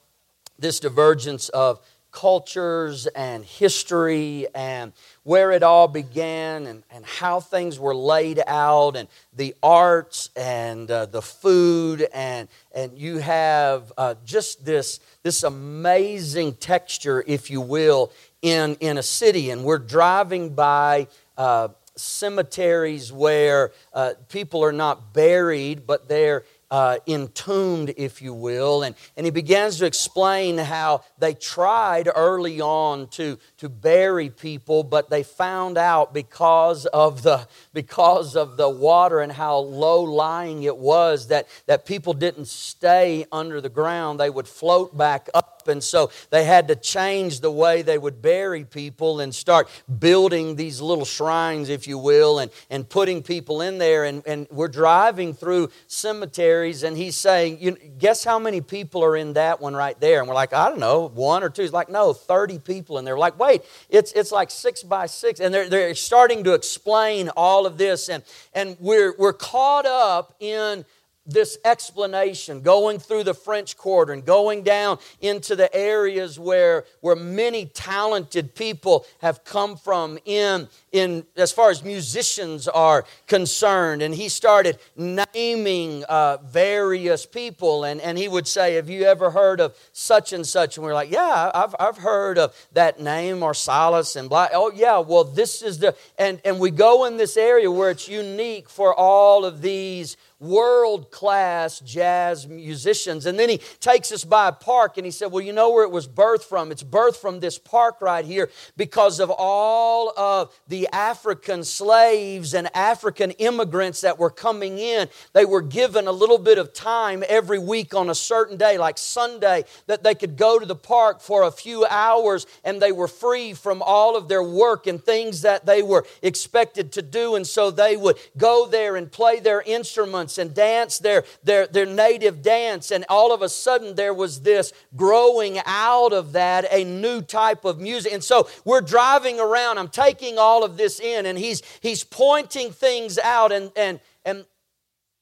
this 0.59 0.81
divergence 0.81 1.49
of 1.51 1.81
cultures 2.19 3.07
and 3.07 3.45
history 3.45 4.45
and 4.53 4.93
where 5.23 5.53
it 5.53 5.63
all 5.63 5.87
began 5.87 6.67
and, 6.67 6.83
and 6.91 7.07
how 7.07 7.39
things 7.39 7.79
were 7.79 7.95
laid 7.95 8.43
out 8.49 8.97
and 8.97 9.09
the 9.37 9.55
arts 9.63 10.29
and 10.35 10.91
uh, 10.91 11.07
the 11.07 11.23
food 11.23 12.09
and, 12.13 12.49
and 12.75 12.99
you 12.99 13.19
have 13.19 13.93
uh, 13.97 14.17
just 14.25 14.65
this, 14.65 14.99
this 15.23 15.45
amazing 15.45 16.53
texture 16.55 17.23
if 17.25 17.53
you 17.53 17.61
will 17.61 18.11
in, 18.43 18.77
in 18.81 18.99
a 18.99 19.03
city. 19.03 19.51
And 19.51 19.63
we're 19.63 19.79
driving 19.79 20.57
by 20.57 21.07
uh, 21.37 21.69
cemeteries 21.95 23.13
where 23.13 23.71
uh, 23.95 24.15
people 24.29 24.65
are 24.65 24.73
not 24.73 25.13
buried 25.13 25.87
but 25.87 26.09
they're 26.09 26.43
uh, 26.71 26.99
entombed, 27.07 27.95
if 27.97 28.21
you 28.21 28.35
will. 28.35 28.83
And, 28.83 28.95
and 29.17 29.25
he 29.25 29.31
begins 29.31 29.79
to 29.79 29.87
explain 29.87 30.59
how 30.59 31.03
they 31.19 31.35
tried 31.35 32.09
early 32.15 32.61
on 32.61 33.09
to, 33.09 33.39
to 33.59 33.69
bury 33.69 34.31
people, 34.31 34.83
but 34.83 35.11
they 35.11 35.23
found 35.23 35.79
out 35.79 36.13
because 36.13 36.87
of 36.87 37.23
the, 37.23 37.47
because 37.73 38.37
of 38.37 38.57
the 38.57 38.69
water 38.69 39.21
and 39.21 39.33
how 39.33 39.59
low 39.59 40.03
lying 40.03 40.63
it 40.63 40.77
was 40.77 41.29
that, 41.29 41.49
that 41.67 41.87
people 41.87 42.13
didn't 42.13 42.49
stay 42.49 43.27
under 43.33 43.61
the 43.61 43.69
ground. 43.69 44.21
They 44.21 44.31
would 44.31 44.49
float 44.49 44.97
back 44.97 45.29
up 45.35 45.58
and 45.69 45.83
so 45.83 46.11
they 46.31 46.45
had 46.45 46.69
to 46.69 46.77
change 46.77 47.41
the 47.41 47.51
way 47.51 47.83
they 47.83 47.99
would 47.99 48.21
bury 48.23 48.65
people 48.65 49.21
and 49.21 49.35
start 49.35 49.69
building 49.99 50.57
these 50.57 50.81
little 50.81 51.05
shrines, 51.05 51.69
if 51.69 51.87
you 51.87 51.99
will, 51.99 52.39
and, 52.39 52.51
and 52.71 52.89
putting 52.89 53.23
people 53.23 53.61
in 53.61 53.79
there. 53.79 54.05
And, 54.05 54.23
and 54.27 54.47
we're 54.51 54.69
driving 54.69 55.35
through 55.35 55.71
cemeteries, 55.87 56.83
and 56.83 56.97
he's 56.97 57.17
saying, 57.17 57.59
you, 57.61 57.77
Guess 57.99 58.25
how 58.25 58.39
many 58.39 58.61
people 58.61 59.05
are 59.05 59.17
in 59.17 59.33
that 59.35 59.61
one 59.61 59.75
right 59.75 59.99
there? 60.01 60.21
And 60.21 60.29
we're 60.29 60.35
like, 60.35 60.53
I 60.53 60.69
don't 60.69 60.79
know, 60.79 61.09
one 61.09 61.43
or 61.43 61.51
two. 61.51 61.63
He's 61.63 61.73
like, 61.73 61.89
No, 61.89 62.13
30 62.13 62.59
people. 62.61 62.99
And 62.99 63.07
they're 63.07 63.19
like, 63.19 63.39
Wait, 63.39 63.63
it's, 63.89 64.13
it's 64.13 64.33
like 64.33 64.51
six 64.51 64.83
by 64.83 65.07
six. 65.07 65.41
And 65.41 65.53
they're, 65.53 65.69
they're 65.69 65.95
starting 65.95 66.45
to 66.45 66.55
explain 66.55 67.29
all 67.31 67.67
of 67.67 67.79
this. 67.79 68.09
And, 68.09 68.23
and 68.55 68.77
we're, 68.81 69.15
we're 69.19 69.33
caught 69.33 69.87
up 69.87 70.35
in 70.41 70.85
this 71.29 71.59
explanation, 71.65 72.63
going 72.63 72.99
through 72.99 73.25
the 73.25 73.35
French 73.35 73.77
Quarter 73.77 74.15
and 74.15 74.25
going 74.25 74.63
down 74.63 74.99
into 75.21 75.55
the 75.55 75.75
areas 75.77 76.39
where, 76.39 76.85
where 77.01 77.15
many 77.15 77.67
talented 77.67 78.55
people 78.55 79.07
have 79.21 79.45
come 79.45 79.77
from 79.77 80.19
in, 80.25 80.69
in 80.91 81.25
as 81.37 81.53
far 81.53 81.71
as 81.71 81.85
musicians 81.85 82.67
are 82.67 83.05
concerned. 83.27 84.01
And 84.01 84.15
he 84.15 84.31
started 84.31 84.79
naming 84.97 86.05
uh, 86.05 86.39
various 86.39 87.27
people, 87.27 87.85
and, 87.85 88.01
and 88.01 88.17
he 88.17 88.27
would 88.27 88.49
say, 88.49 88.75
Have 88.75 88.89
you 88.89 89.05
ever 89.05 89.31
heard 89.31 89.61
of 89.61 89.77
such 89.93 90.33
and 90.33 90.47
such? 90.47 90.79
And 90.79 90.85
we're 90.85 90.95
like, 90.95 91.11
Yeah, 91.11 91.51
I've, 91.55 91.75
I've 91.79 91.99
heard 91.99 92.39
of 92.39 92.55
that 92.73 93.01
name 93.01 93.43
or 93.43 93.53
Silas 93.53 94.17
and 94.17 94.31
blah. 94.31 94.49
Oh, 94.53 94.73
yeah, 94.75 94.99
well, 94.99 95.25
this 95.25 95.61
is 95.63 95.79
the, 95.79 95.95
and, 96.19 96.41
and 96.45 96.59
we 96.59 96.71
go 96.71 97.05
in 97.05 97.19
this 97.19 97.37
area 97.37 97.71
where 97.71 97.91
it's 97.91 98.09
unique 98.09 98.71
for 98.71 98.95
all 98.95 99.45
of 99.45 99.61
these 99.61 100.17
world 100.41 101.11
class 101.11 101.81
jazz 101.81 102.47
musicians. 102.47 103.27
And 103.27 103.39
then 103.39 103.49
he 103.49 103.59
takes 103.81 104.13
us 104.13 104.25
by 104.25 104.49
a 104.49 104.53
park 104.53 104.97
and 104.97 105.05
he 105.05 105.11
said, 105.11 105.33
Well, 105.33 105.43
you 105.43 105.53
know 105.53 105.71
where 105.71 105.85
it 105.85 105.91
was 105.91 106.07
birthed 106.07 106.45
from? 106.45 106.71
It's 106.71 106.85
birthed 106.85 107.17
from 107.17 107.41
this 107.41 107.59
park 107.59 108.01
right 108.01 108.25
here 108.25 108.51
because 108.77 109.19
of 109.21 109.31
all 109.37 110.13
of 110.17 110.57
the 110.69 110.89
African 110.93 111.65
slaves 111.65 112.55
and 112.55 112.75
African 112.77 113.33
immigrants 113.33 114.03
that 114.03 114.19
were 114.19 114.31
coming 114.31 114.79
in. 114.79 115.09
They 115.33 115.45
were 115.45 115.63
given 115.63 116.07
a 116.07 116.13
little 116.13 116.39
bit 116.39 116.59
of 116.59 116.73
time 116.73 117.25
every 117.29 117.59
week 117.59 117.95
on 117.95 118.09
a 118.09 118.15
certain 118.15 118.57
day, 118.57 118.79
like 118.79 118.99
Sunday, 118.99 119.65
that 119.87 120.05
they 120.05 120.15
could 120.15 120.37
go 120.37 120.59
to 120.59 120.67
the 120.67 120.77
park 120.77 121.21
for 121.21 121.43
a 121.43 121.51
few 121.51 121.85
hours 121.87 122.47
and 122.65 122.81
they 122.81 122.93
were 122.93 123.09
free 123.09 123.55
from 123.55 123.83
all 123.83 124.17
of 124.17 124.29
their 124.29 124.43
work 124.43 124.87
and 124.87 125.03
things 125.03 125.43
that 125.43 125.67
they 125.67 125.83
were 125.83 126.07
expected 126.23 126.93
to 126.93 127.03
do. 127.03 127.35
And 127.35 127.47
so 127.47 127.71
they 127.71 127.97
would 127.97 128.19
go 128.37 128.69
there 128.69 128.95
and 128.95 129.11
play 129.11 129.41
their 129.41 129.63
instruments 129.63 130.28
dance 130.29 130.39
and 130.39 130.55
dance 130.55 130.99
their, 130.99 131.25
their, 131.43 131.67
their 131.67 131.87
native 131.87 132.43
dance. 132.43 132.91
And 132.91 133.05
all 133.09 133.33
of 133.33 133.43
a 133.43 133.49
sudden, 133.49 133.95
there 133.95 134.13
was 134.13 134.43
this 134.43 134.73
growing 134.95 135.59
out 135.65 136.13
of 136.13 136.33
that 136.33 136.67
a 136.71 136.85
new 136.85 137.23
type 137.23 137.65
of 137.65 137.81
music. 137.81 138.13
And 138.13 138.23
so 138.23 138.49
we're 138.65 138.81
driving 138.83 139.41
around. 139.41 139.79
I'm 139.79 139.89
taking 139.89 140.39
all 140.39 140.65
of 140.65 140.77
this 140.77 141.01
in, 141.01 141.27
and 141.27 141.39
he's, 141.39 141.63
he's 141.81 142.05
pointing 142.05 142.71
things 142.71 143.19
out. 143.19 143.53
And, 143.53 143.73
and, 143.77 144.01
and 144.25 144.45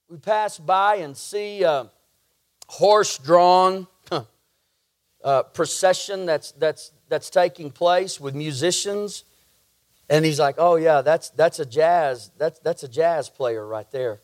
we 0.08 0.16
pass 0.18 0.58
by 0.58 0.96
and 0.96 1.16
see 1.16 1.62
a 1.62 1.90
horse 2.66 3.18
drawn 3.18 3.86
procession 5.54 6.26
that's, 6.26 6.52
that's, 6.52 6.92
that's 7.08 7.30
taking 7.30 7.70
place 7.70 8.20
with 8.20 8.34
musicians. 8.34 9.24
And 10.08 10.24
he's 10.24 10.38
like, 10.38 10.54
"Oh 10.58 10.76
yeah, 10.76 11.02
that's 11.02 11.30
that's 11.30 11.58
a 11.58 11.66
jazz 11.66 12.30
that's 12.38 12.60
that's 12.60 12.84
a 12.84 12.88
jazz 12.88 13.28
player 13.28 13.66
right 13.66 13.90
there." 13.90 14.20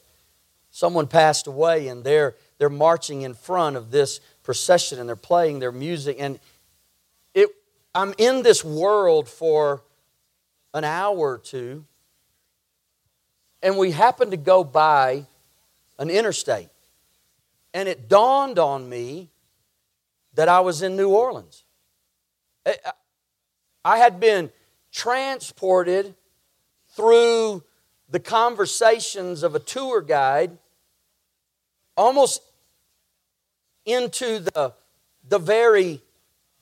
Someone 0.72 1.06
passed 1.06 1.46
away 1.46 1.88
and 1.88 2.02
they're, 2.02 2.34
they're 2.56 2.70
marching 2.70 3.22
in 3.22 3.34
front 3.34 3.76
of 3.76 3.90
this 3.90 4.20
procession 4.42 4.98
and 4.98 5.06
they're 5.06 5.16
playing 5.16 5.58
their 5.58 5.70
music. 5.70 6.16
And 6.18 6.40
it, 7.34 7.50
I'm 7.94 8.14
in 8.16 8.42
this 8.42 8.64
world 8.64 9.28
for 9.28 9.82
an 10.72 10.82
hour 10.82 11.18
or 11.18 11.38
two, 11.38 11.84
and 13.62 13.76
we 13.76 13.90
happened 13.90 14.30
to 14.30 14.38
go 14.38 14.64
by 14.64 15.26
an 15.98 16.08
interstate. 16.08 16.70
And 17.74 17.86
it 17.86 18.08
dawned 18.08 18.58
on 18.58 18.88
me 18.88 19.28
that 20.34 20.48
I 20.48 20.60
was 20.60 20.80
in 20.80 20.96
New 20.96 21.10
Orleans. 21.10 21.64
Eh, 22.64 22.72
I 23.84 23.98
had 23.98 24.18
been 24.18 24.50
transported 24.90 26.14
through 26.96 27.62
the 28.12 28.20
conversations 28.20 29.42
of 29.42 29.54
a 29.54 29.58
tour 29.58 30.02
guide 30.02 30.58
almost 31.96 32.42
into 33.86 34.38
the, 34.38 34.74
the 35.26 35.38
very 35.38 36.00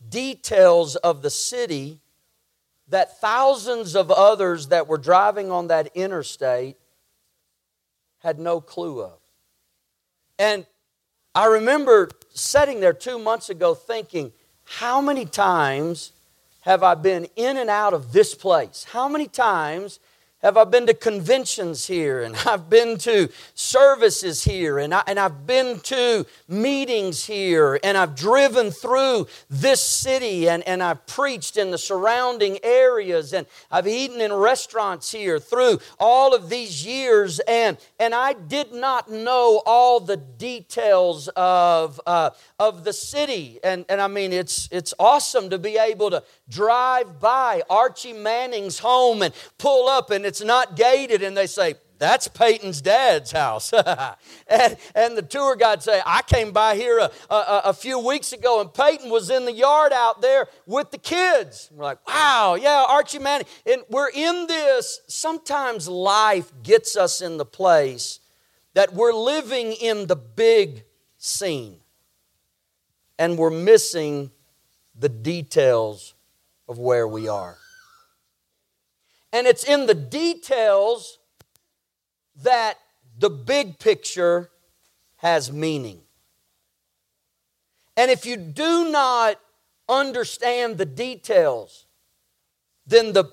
details 0.09 0.95
of 0.97 1.23
the 1.23 1.28
city 1.28 1.99
that 2.88 3.21
thousands 3.21 3.97
of 3.97 4.12
others 4.12 4.69
that 4.69 4.87
were 4.87 4.97
driving 4.97 5.50
on 5.50 5.66
that 5.66 5.90
interstate 5.95 6.76
had 8.21 8.38
no 8.38 8.61
clue 8.61 9.02
of. 9.02 9.19
And 10.38 10.64
I 11.35 11.47
remember 11.47 12.11
sitting 12.33 12.78
there 12.78 12.92
two 12.92 13.19
months 13.19 13.50
ago 13.50 13.75
thinking, 13.75 14.33
how 14.64 15.00
many 15.00 15.25
times 15.25 16.12
have 16.61 16.85
I 16.85 16.95
been 16.95 17.26
in 17.35 17.57
and 17.57 17.69
out 17.69 17.92
of 17.92 18.12
this 18.12 18.37
place? 18.37 18.87
How 18.90 19.09
many 19.09 19.26
times 19.26 19.99
have 20.43 20.57
I 20.57 20.65
been 20.65 20.87
to 20.87 20.95
conventions 20.95 21.87
here? 21.87 22.23
And 22.23 22.35
I've 22.47 22.71
been 22.71 22.97
to 22.99 23.29
services 23.55 24.45
here. 24.45 24.79
And, 24.79 24.95
I, 24.95 25.03
and 25.07 25.19
I've 25.19 25.47
been 25.47 25.81
to 25.81 26.27
meetings 26.49 27.27
here. 27.27 27.79
And 27.85 27.97
I've 27.97 28.17
driven 28.17 28.71
through 28.71 29.27
this 29.51 29.83
city 29.83 30.49
and, 30.49 30.67
and 30.67 30.83
I've 30.83 31.07
preached 31.07 31.57
in 31.57 31.71
the 31.71 31.79
surrounding 31.79 32.59
areas. 32.63 33.35
And 33.35 33.47
I've 33.71 33.87
eaten 33.87 34.21
in 34.21 34.33
restaurants 34.33 35.13
here 35.13 35.39
through 35.39 35.81
all 35.99 36.35
of 36.35 36.49
these 36.49 36.87
years. 36.87 37.39
And, 37.41 37.77
and 37.99 38.15
I 38.15 38.33
did 38.33 38.73
not 38.73 39.11
know 39.11 39.63
all 39.67 40.01
the 40.01 40.17
details 40.17 41.29
of, 41.37 42.01
uh, 42.07 42.31
of 42.59 42.85
the 42.85 42.95
city. 42.95 43.61
And, 43.63 43.85
and 43.91 44.01
I 44.01 44.09
mean, 44.09 44.33
it's, 44.33 44.69
it's 44.73 44.95
awesome 44.99 45.51
to 45.51 45.59
be 45.59 45.77
able 45.77 46.11
to 46.11 46.23
drive 46.49 47.21
by 47.21 47.63
Archie 47.69 48.15
Manning's 48.15 48.79
home 48.79 49.21
and 49.21 49.35
pull 49.59 49.89
up 49.89 50.11
and 50.11 50.30
it's 50.31 50.41
not 50.41 50.77
gated 50.77 51.25
and 51.25 51.37
they 51.37 51.49
say, 51.49 51.75
that's 51.99 52.29
Peyton's 52.29 52.81
dad's 52.81 53.33
house. 53.33 53.73
and, 54.47 54.77
and 54.95 55.17
the 55.17 55.23
tour 55.23 55.57
guide 55.57 55.83
say, 55.83 56.01
I 56.07 56.23
came 56.23 56.53
by 56.53 56.77
here 56.77 57.01
a, 57.01 57.11
a, 57.29 57.63
a, 57.65 57.73
few 57.75 57.99
weeks 57.99 58.33
ago 58.33 58.61
and 58.61 58.73
Peyton 58.73 59.11
was 59.11 59.29
in 59.29 59.45
the 59.45 59.53
yard 59.53 59.93
out 59.93 60.23
there 60.23 60.47
with 60.67 60.93
the 60.93 60.99
kids. 60.99 61.69
We're 61.75 61.83
like, 61.83 62.07
wow, 62.07 62.55
yeah, 62.55 62.87
Archie 62.89 63.19
Manning. 63.19 63.49
And 63.67 63.83
we're 63.91 64.11
in 64.11 64.47
this. 64.47 65.01
Sometimes 65.09 65.89
life 65.89 66.53
gets 66.63 66.97
us 66.97 67.21
in 67.21 67.37
the 67.37 67.45
place 67.45 68.21
that 68.75 68.95
we're 68.95 69.13
living 69.13 69.73
in 69.73 70.07
the 70.07 70.15
big 70.15 70.85
scene 71.19 71.81
and 73.19 73.37
we're 73.37 73.51
missing 73.51 74.31
the 74.97 75.09
details 75.09 76.15
of 76.69 76.79
where 76.79 77.09
we 77.09 77.27
are. 77.27 77.60
And 79.33 79.47
it's 79.47 79.65
in 79.65 79.87
the 79.87 79.95
details 79.95 81.19
that 82.43 82.79
the 83.19 83.31
big 83.31 83.79
picture 83.79 84.51
has 85.17 85.53
meaning. 85.53 86.01
And 87.97 88.11
if 88.11 88.25
you 88.25 88.37
do 88.37 88.91
not 88.91 89.39
understand 89.89 90.79
the 90.79 90.87
details, 90.87 91.87
then 92.87 93.13
the 93.13 93.25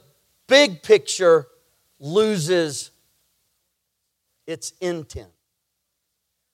big 0.48 0.84
picture 0.84 1.48
loses 2.00 2.92
its 4.46 4.74
intent 4.82 5.32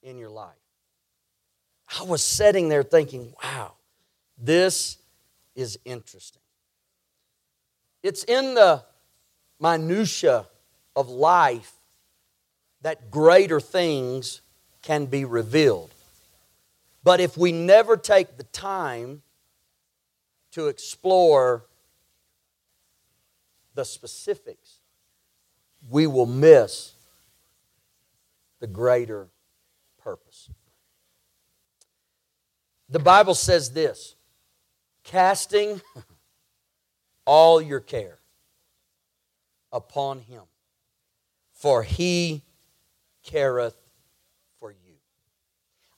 in 0.02 0.18
your 0.18 0.30
life. 0.30 0.54
I 1.98 2.04
was 2.04 2.22
sitting 2.22 2.68
there 2.68 2.82
thinking, 2.82 3.32
wow, 3.42 3.72
this 4.38 4.98
is 5.54 5.78
interesting. 5.84 6.42
It's 8.02 8.24
in 8.24 8.54
the 8.54 8.84
minutia 9.60 10.46
of 10.96 11.08
life 11.08 11.72
that 12.82 13.10
greater 13.10 13.60
things 13.60 14.40
can 14.82 15.06
be 15.06 15.24
revealed. 15.24 15.90
But 17.02 17.20
if 17.20 17.36
we 17.36 17.52
never 17.52 17.96
take 17.96 18.36
the 18.36 18.44
time 18.44 19.22
to 20.52 20.68
explore 20.68 21.64
the 23.74 23.84
specifics, 23.84 24.80
we 25.88 26.06
will 26.06 26.26
miss 26.26 26.92
the 28.60 28.66
greater 28.66 29.28
purpose. 30.02 30.48
The 32.88 32.98
Bible 32.98 33.34
says 33.34 33.72
this 33.72 34.14
casting 35.02 35.80
all 37.24 37.60
your 37.60 37.80
care 37.80 38.18
upon 39.74 40.20
him, 40.20 40.44
for 41.52 41.82
he 41.82 42.42
careth 43.24 43.76
for 44.60 44.70
you. 44.70 44.94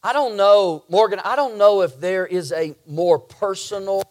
I 0.03 0.13
don't 0.13 0.37
know, 0.37 0.85
Morgan, 0.89 1.21
I 1.23 1.37
don't 1.37 1.59
know 1.59 1.83
if 1.83 2.01
there 2.01 2.27
is 2.27 2.51
a 2.53 2.75
more 2.87 3.19
personal 3.19 4.03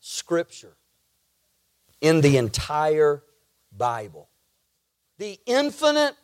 scripture 0.00 0.76
in 2.00 2.20
the 2.20 2.36
entire 2.36 3.22
Bible. 3.76 4.28
The 5.18 5.38
infinite 5.46 6.14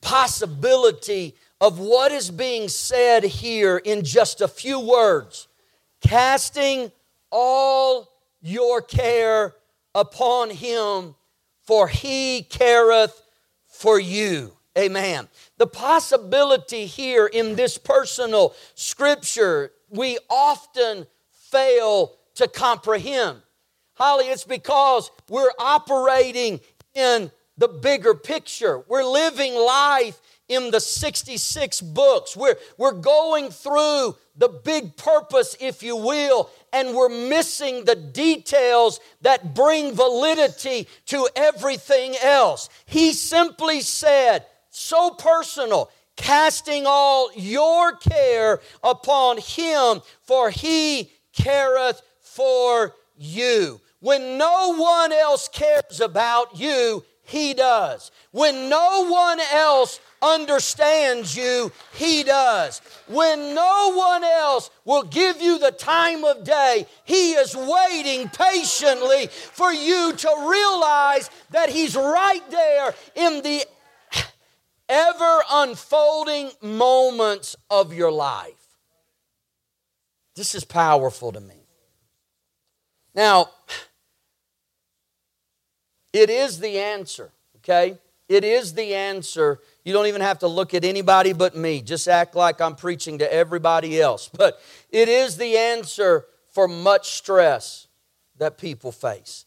possibility 0.00 1.34
of 1.60 1.78
what 1.80 2.12
is 2.12 2.30
being 2.30 2.68
said 2.68 3.24
here 3.24 3.76
in 3.76 4.04
just 4.04 4.40
a 4.40 4.48
few 4.48 4.78
words 4.78 5.48
casting 6.00 6.92
all 7.30 8.08
your 8.40 8.80
care 8.80 9.54
upon 9.96 10.50
him, 10.50 11.16
for 11.62 11.88
he 11.88 12.42
careth 12.42 13.20
for 13.66 13.98
you. 13.98 14.52
Amen. 14.78 15.26
The 15.56 15.66
possibility 15.66 16.84
here 16.84 17.26
in 17.26 17.56
this 17.56 17.78
personal 17.78 18.54
scripture, 18.74 19.72
we 19.88 20.18
often 20.28 21.06
fail 21.32 22.12
to 22.34 22.46
comprehend. 22.46 23.40
Holly, 23.94 24.26
it's 24.26 24.44
because 24.44 25.10
we're 25.30 25.52
operating 25.58 26.60
in 26.94 27.30
the 27.56 27.68
bigger 27.68 28.14
picture. 28.14 28.84
We're 28.86 29.04
living 29.04 29.54
life 29.54 30.20
in 30.46 30.70
the 30.70 30.80
66 30.80 31.80
books. 31.80 32.36
We're, 32.36 32.56
we're 32.76 32.92
going 32.92 33.48
through 33.50 34.16
the 34.36 34.48
big 34.48 34.96
purpose, 34.96 35.56
if 35.60 35.82
you 35.82 35.96
will, 35.96 36.50
and 36.72 36.94
we're 36.94 37.08
missing 37.08 37.84
the 37.84 37.94
details 37.96 39.00
that 39.22 39.54
bring 39.54 39.94
validity 39.94 40.88
to 41.06 41.28
everything 41.34 42.14
else. 42.22 42.68
He 42.84 43.12
simply 43.12 43.80
said, 43.80 44.44
so 44.70 45.10
personal, 45.10 45.90
casting 46.16 46.84
all 46.86 47.30
your 47.34 47.96
care 47.96 48.60
upon 48.82 49.38
him, 49.38 50.02
for 50.22 50.50
he 50.50 51.10
careth 51.32 52.02
for 52.20 52.94
you. 53.16 53.80
When 54.00 54.36
no 54.36 54.74
one 54.76 55.12
else 55.12 55.48
cares 55.48 56.00
about 56.00 56.58
you, 56.58 57.04
he 57.22 57.54
does. 57.54 58.10
When 58.30 58.68
no 58.68 59.10
one 59.10 59.40
else 59.52 59.98
understands 60.34 61.36
you, 61.36 61.72
He 61.94 62.22
does. 62.22 62.80
When 63.06 63.54
no 63.54 63.92
one 63.94 64.24
else 64.24 64.70
will 64.84 65.04
give 65.04 65.40
you 65.40 65.58
the 65.58 65.70
time 65.70 66.24
of 66.24 66.44
day, 66.44 66.86
He 67.04 67.32
is 67.32 67.54
waiting 67.54 68.28
patiently 68.28 69.28
for 69.28 69.72
you 69.72 70.12
to 70.12 70.46
realize 70.48 71.30
that 71.50 71.70
He's 71.70 71.96
right 71.96 72.42
there 72.50 72.94
in 73.14 73.42
the 73.42 73.64
ever 74.88 75.42
unfolding 75.50 76.50
moments 76.62 77.56
of 77.70 77.92
your 77.92 78.12
life. 78.12 78.52
This 80.34 80.54
is 80.54 80.64
powerful 80.64 81.32
to 81.32 81.40
me. 81.40 81.66
Now, 83.14 83.50
it 86.12 86.28
is 86.30 86.60
the 86.60 86.78
answer, 86.78 87.30
okay? 87.56 87.98
It 88.28 88.44
is 88.44 88.74
the 88.74 88.94
answer. 88.94 89.60
You 89.86 89.92
don't 89.92 90.06
even 90.06 90.20
have 90.20 90.40
to 90.40 90.48
look 90.48 90.74
at 90.74 90.84
anybody 90.84 91.32
but 91.32 91.54
me. 91.54 91.80
Just 91.80 92.08
act 92.08 92.34
like 92.34 92.60
I'm 92.60 92.74
preaching 92.74 93.18
to 93.18 93.32
everybody 93.32 94.00
else. 94.00 94.28
But 94.28 94.60
it 94.90 95.08
is 95.08 95.36
the 95.36 95.56
answer 95.56 96.26
for 96.48 96.66
much 96.66 97.12
stress 97.12 97.86
that 98.38 98.58
people 98.58 98.90
face. 98.90 99.44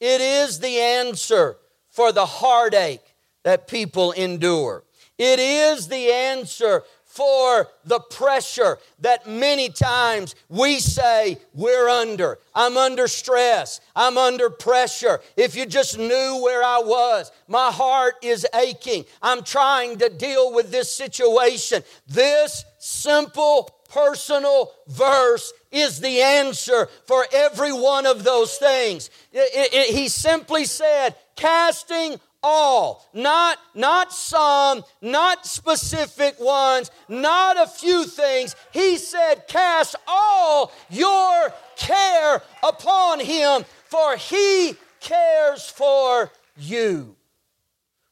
It 0.00 0.22
is 0.22 0.60
the 0.60 0.78
answer 0.78 1.58
for 1.90 2.10
the 2.10 2.24
heartache 2.24 3.04
that 3.42 3.68
people 3.68 4.12
endure. 4.12 4.82
It 5.18 5.38
is 5.38 5.88
the 5.88 6.10
answer 6.10 6.84
for 7.12 7.68
the 7.84 8.00
pressure 8.00 8.78
that 9.00 9.28
many 9.28 9.68
times 9.68 10.34
we 10.48 10.78
say 10.78 11.36
we're 11.52 11.86
under. 11.86 12.38
I'm 12.54 12.78
under 12.78 13.06
stress. 13.06 13.82
I'm 13.94 14.16
under 14.16 14.48
pressure. 14.48 15.20
If 15.36 15.54
you 15.54 15.66
just 15.66 15.98
knew 15.98 16.40
where 16.42 16.64
I 16.64 16.78
was, 16.78 17.30
my 17.48 17.70
heart 17.70 18.14
is 18.22 18.46
aching. 18.54 19.04
I'm 19.20 19.42
trying 19.42 19.98
to 19.98 20.08
deal 20.08 20.54
with 20.54 20.70
this 20.70 20.90
situation. 20.90 21.82
This 22.08 22.64
simple 22.78 23.70
personal 23.90 24.72
verse 24.88 25.52
is 25.70 26.00
the 26.00 26.22
answer 26.22 26.88
for 27.04 27.26
every 27.30 27.74
one 27.74 28.06
of 28.06 28.24
those 28.24 28.56
things. 28.56 29.10
It, 29.34 29.74
it, 29.74 29.94
he 29.94 30.08
simply 30.08 30.64
said, 30.64 31.14
casting 31.36 32.18
all. 32.42 33.08
Not 33.14 33.58
not 33.74 34.12
some 34.12 34.84
not 35.00 35.46
specific 35.46 36.38
ones 36.40 36.90
not 37.08 37.56
a 37.56 37.66
few 37.66 38.04
things. 38.04 38.56
He 38.72 38.96
said 38.96 39.46
cast 39.48 39.96
all 40.06 40.72
your 40.90 41.52
care 41.76 42.42
upon 42.62 43.20
him 43.20 43.64
for 43.84 44.16
he 44.16 44.74
cares 45.00 45.68
for 45.68 46.30
you. 46.56 47.16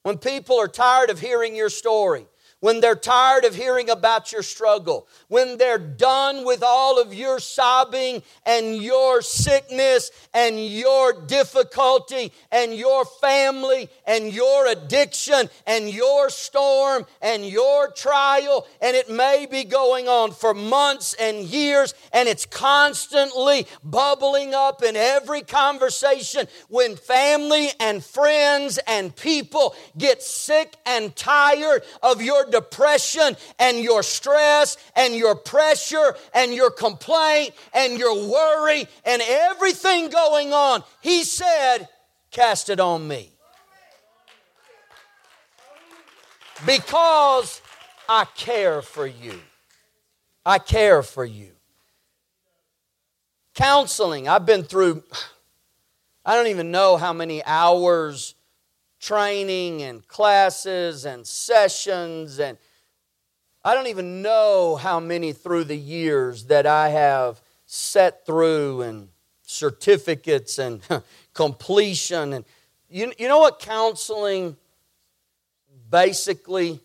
When 0.02 0.18
people 0.18 0.58
are 0.58 0.68
tired 0.68 1.10
of 1.10 1.20
hearing 1.20 1.54
your 1.54 1.68
story 1.68 2.26
when 2.60 2.80
they're 2.80 2.94
tired 2.94 3.44
of 3.44 3.54
hearing 3.54 3.90
about 3.90 4.32
your 4.32 4.42
struggle, 4.42 5.06
when 5.28 5.56
they're 5.58 5.78
done 5.78 6.44
with 6.44 6.62
all 6.62 7.00
of 7.00 7.12
your 7.12 7.40
sobbing 7.40 8.22
and 8.44 8.76
your 8.76 9.22
sickness 9.22 10.10
and 10.34 10.64
your 10.64 11.12
difficulty 11.22 12.32
and 12.52 12.74
your 12.74 13.04
family 13.04 13.88
and 14.06 14.32
your 14.32 14.66
addiction 14.66 15.48
and 15.66 15.88
your 15.90 16.28
storm 16.28 17.06
and 17.22 17.46
your 17.46 17.90
trial, 17.92 18.66
and 18.82 18.94
it 18.94 19.10
may 19.10 19.46
be 19.50 19.64
going 19.64 20.06
on 20.06 20.30
for 20.30 20.52
months 20.52 21.14
and 21.14 21.44
years, 21.44 21.94
and 22.12 22.28
it's 22.28 22.46
constantly 22.46 23.66
bubbling 23.82 24.54
up 24.54 24.82
in 24.82 24.96
every 24.96 25.40
conversation 25.40 26.46
when 26.68 26.94
family 26.96 27.68
and 27.80 28.04
friends 28.04 28.78
and 28.86 29.16
people 29.16 29.74
get 29.96 30.22
sick 30.22 30.76
and 30.84 31.16
tired 31.16 31.82
of 32.02 32.20
your 32.20 32.49
depression 32.50 33.36
and 33.58 33.78
your 33.78 34.02
stress 34.02 34.76
and 34.96 35.14
your 35.14 35.34
pressure 35.34 36.14
and 36.34 36.52
your 36.52 36.70
complaint 36.70 37.52
and 37.72 37.98
your 37.98 38.14
worry 38.28 38.86
and 39.04 39.22
everything 39.26 40.10
going 40.10 40.52
on, 40.52 40.82
he 41.00 41.24
said, 41.24 41.88
Cast 42.30 42.70
it 42.70 42.78
on 42.78 43.08
me. 43.08 43.30
Because 46.64 47.60
I 48.08 48.26
care 48.36 48.82
for 48.82 49.06
you. 49.06 49.40
I 50.44 50.58
care 50.58 51.02
for 51.02 51.24
you. 51.24 51.50
Counseling, 53.54 54.28
I've 54.28 54.46
been 54.46 54.64
through, 54.64 55.02
I 56.24 56.34
don't 56.34 56.48
even 56.48 56.70
know 56.70 56.96
how 56.96 57.12
many 57.12 57.44
hours 57.44 58.34
training 59.00 59.82
and 59.82 60.06
classes 60.06 61.06
and 61.06 61.26
sessions 61.26 62.38
and 62.38 62.58
I 63.62 63.74
don't 63.74 63.88
even 63.88 64.22
know 64.22 64.76
how 64.76 65.00
many 65.00 65.32
through 65.32 65.64
the 65.64 65.76
years 65.76 66.44
that 66.44 66.66
I 66.66 66.90
have 66.90 67.42
set 67.66 68.24
through 68.24 68.82
and 68.82 69.08
certificates 69.42 70.58
and 70.58 70.80
completion 71.34 72.34
and 72.34 72.44
you, 72.88 73.12
you 73.18 73.28
know 73.28 73.38
what 73.38 73.58
counseling 73.58 74.56
basically 75.90 76.80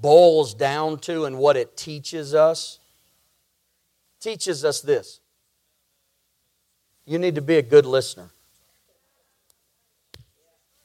boils 0.00 0.54
down 0.54 0.98
to 1.00 1.24
and 1.24 1.38
what 1.38 1.56
it 1.56 1.76
teaches 1.76 2.34
us? 2.34 2.78
It 4.18 4.22
teaches 4.22 4.64
us 4.64 4.80
this. 4.80 5.20
You 7.04 7.18
need 7.18 7.34
to 7.34 7.42
be 7.42 7.56
a 7.56 7.62
good 7.62 7.86
listener 7.86 8.31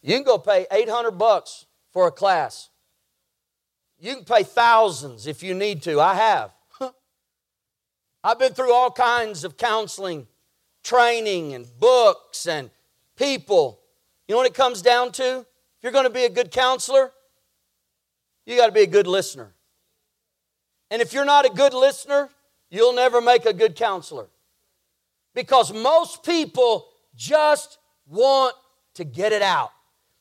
you 0.01 0.15
can 0.15 0.23
go 0.23 0.37
pay 0.37 0.65
800 0.71 1.11
bucks 1.11 1.65
for 1.91 2.07
a 2.07 2.11
class. 2.11 2.69
You 3.99 4.15
can 4.15 4.25
pay 4.25 4.43
thousands 4.43 5.27
if 5.27 5.41
you 5.41 5.53
need 5.53 5.81
to. 5.83 5.99
I 5.99 6.13
have. 6.13 6.51
I've 8.23 8.39
been 8.39 8.53
through 8.53 8.73
all 8.73 8.91
kinds 8.91 9.43
of 9.43 9.57
counseling, 9.57 10.27
training, 10.83 11.53
and 11.53 11.65
books 11.79 12.45
and 12.45 12.69
people. 13.15 13.79
You 14.27 14.33
know 14.33 14.37
what 14.37 14.47
it 14.47 14.53
comes 14.53 14.81
down 14.81 15.11
to? 15.13 15.39
If 15.39 15.83
you're 15.83 15.91
going 15.91 16.05
to 16.05 16.09
be 16.09 16.25
a 16.25 16.29
good 16.29 16.51
counselor, 16.51 17.11
you 18.45 18.57
got 18.57 18.67
to 18.67 18.71
be 18.71 18.81
a 18.81 18.87
good 18.87 19.07
listener. 19.07 19.53
And 20.89 21.01
if 21.01 21.13
you're 21.13 21.25
not 21.25 21.45
a 21.45 21.49
good 21.49 21.73
listener, 21.73 22.29
you'll 22.69 22.93
never 22.93 23.21
make 23.21 23.45
a 23.45 23.53
good 23.53 23.75
counselor. 23.75 24.27
Because 25.33 25.71
most 25.71 26.23
people 26.23 26.87
just 27.15 27.77
want 28.07 28.55
to 28.95 29.03
get 29.03 29.31
it 29.31 29.41
out. 29.41 29.71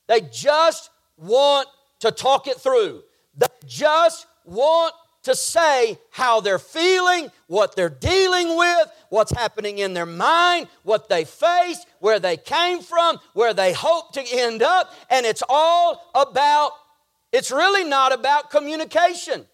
They 0.06 0.20
just 0.20 0.90
want 1.16 1.68
to 2.00 2.10
talk 2.10 2.46
it 2.46 2.58
through. 2.58 3.02
They 3.36 3.46
just 3.66 4.26
want 4.44 4.94
to 5.24 5.34
say 5.34 5.98
how 6.10 6.40
they're 6.40 6.58
feeling, 6.58 7.32
what 7.48 7.74
they're 7.74 7.88
dealing 7.88 8.56
with, 8.56 8.88
what's 9.08 9.32
happening 9.32 9.78
in 9.78 9.92
their 9.92 10.06
mind, 10.06 10.68
what 10.84 11.08
they 11.08 11.24
face, 11.24 11.84
where 11.98 12.20
they 12.20 12.36
came 12.36 12.80
from, 12.80 13.18
where 13.32 13.52
they 13.52 13.72
hope 13.72 14.12
to 14.12 14.24
end 14.32 14.62
up. 14.62 14.94
And 15.10 15.26
it's 15.26 15.42
all 15.48 16.10
about, 16.14 16.70
it's 17.32 17.50
really 17.50 17.82
not 17.82 18.12
about 18.12 18.50
communication. 18.50 19.46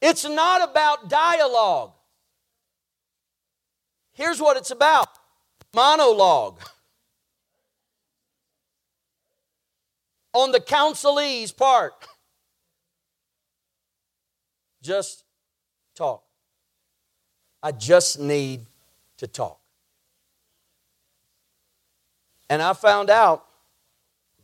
It's 0.00 0.24
not 0.24 0.68
about 0.68 1.08
dialogue. 1.08 1.92
Here's 4.12 4.40
what 4.40 4.56
it's 4.56 4.70
about 4.70 5.08
monologue. 5.74 6.60
on 10.34 10.52
the 10.52 10.60
counselee's 10.60 11.52
part. 11.52 11.94
Just 14.82 15.24
talk. 15.94 16.22
I 17.62 17.72
just 17.72 18.18
need 18.18 18.66
to 19.16 19.26
talk. 19.26 19.58
And 22.50 22.60
I 22.60 22.74
found 22.74 23.08
out 23.08 23.46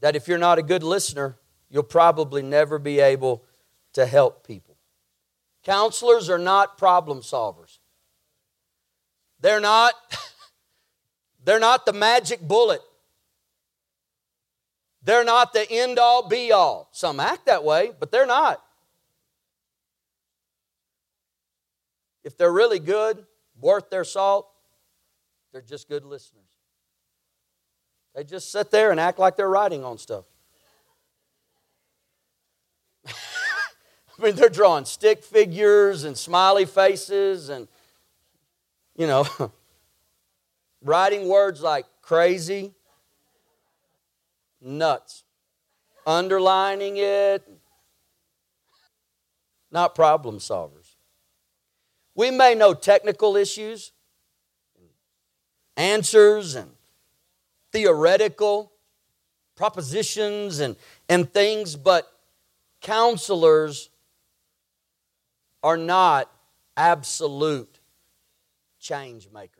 that 0.00 0.16
if 0.16 0.26
you're 0.26 0.38
not 0.38 0.58
a 0.58 0.62
good 0.62 0.82
listener, 0.82 1.36
you'll 1.68 1.82
probably 1.82 2.42
never 2.42 2.78
be 2.78 3.00
able 3.00 3.44
to 3.92 4.06
help 4.06 4.46
people. 4.46 4.76
Counselors 5.62 6.30
are 6.30 6.38
not 6.38 6.78
problem 6.78 7.20
solvers. 7.20 7.78
They're 9.40 9.60
not 9.60 9.94
they're 11.44 11.60
not 11.60 11.84
the 11.84 11.92
magic 11.92 12.40
bullet. 12.40 12.80
They're 15.02 15.24
not 15.24 15.52
the 15.52 15.70
end 15.70 15.98
all 15.98 16.28
be 16.28 16.52
all. 16.52 16.88
Some 16.92 17.20
act 17.20 17.46
that 17.46 17.64
way, 17.64 17.92
but 17.98 18.10
they're 18.10 18.26
not. 18.26 18.62
If 22.22 22.36
they're 22.36 22.52
really 22.52 22.78
good, 22.78 23.24
worth 23.58 23.88
their 23.88 24.04
salt, 24.04 24.48
they're 25.52 25.62
just 25.62 25.88
good 25.88 26.04
listeners. 26.04 26.44
They 28.14 28.24
just 28.24 28.52
sit 28.52 28.70
there 28.70 28.90
and 28.90 29.00
act 29.00 29.18
like 29.18 29.36
they're 29.36 29.48
writing 29.48 29.84
on 29.84 29.96
stuff. 29.96 30.24
I 33.06 33.12
mean, 34.22 34.34
they're 34.34 34.48
drawing 34.48 34.84
stick 34.84 35.22
figures 35.22 36.04
and 36.04 36.16
smiley 36.18 36.66
faces 36.66 37.48
and, 37.48 37.68
you 38.96 39.06
know, 39.06 39.26
writing 40.82 41.28
words 41.28 41.62
like 41.62 41.86
crazy, 42.02 42.74
nuts, 44.60 45.24
underlining 46.06 46.96
it. 46.96 47.48
Not 49.70 49.94
problem 49.94 50.38
solvers. 50.38 50.96
We 52.14 52.30
may 52.30 52.54
know 52.54 52.74
technical 52.74 53.36
issues, 53.36 53.92
answers, 55.76 56.54
and 56.54 56.70
theoretical 57.72 58.72
propositions 59.54 60.58
and, 60.58 60.76
and 61.08 61.32
things, 61.32 61.76
but 61.76 62.10
counselors 62.80 63.90
are 65.62 65.76
not 65.76 66.30
absolute 66.76 67.78
change 68.78 69.28
makers. 69.32 69.59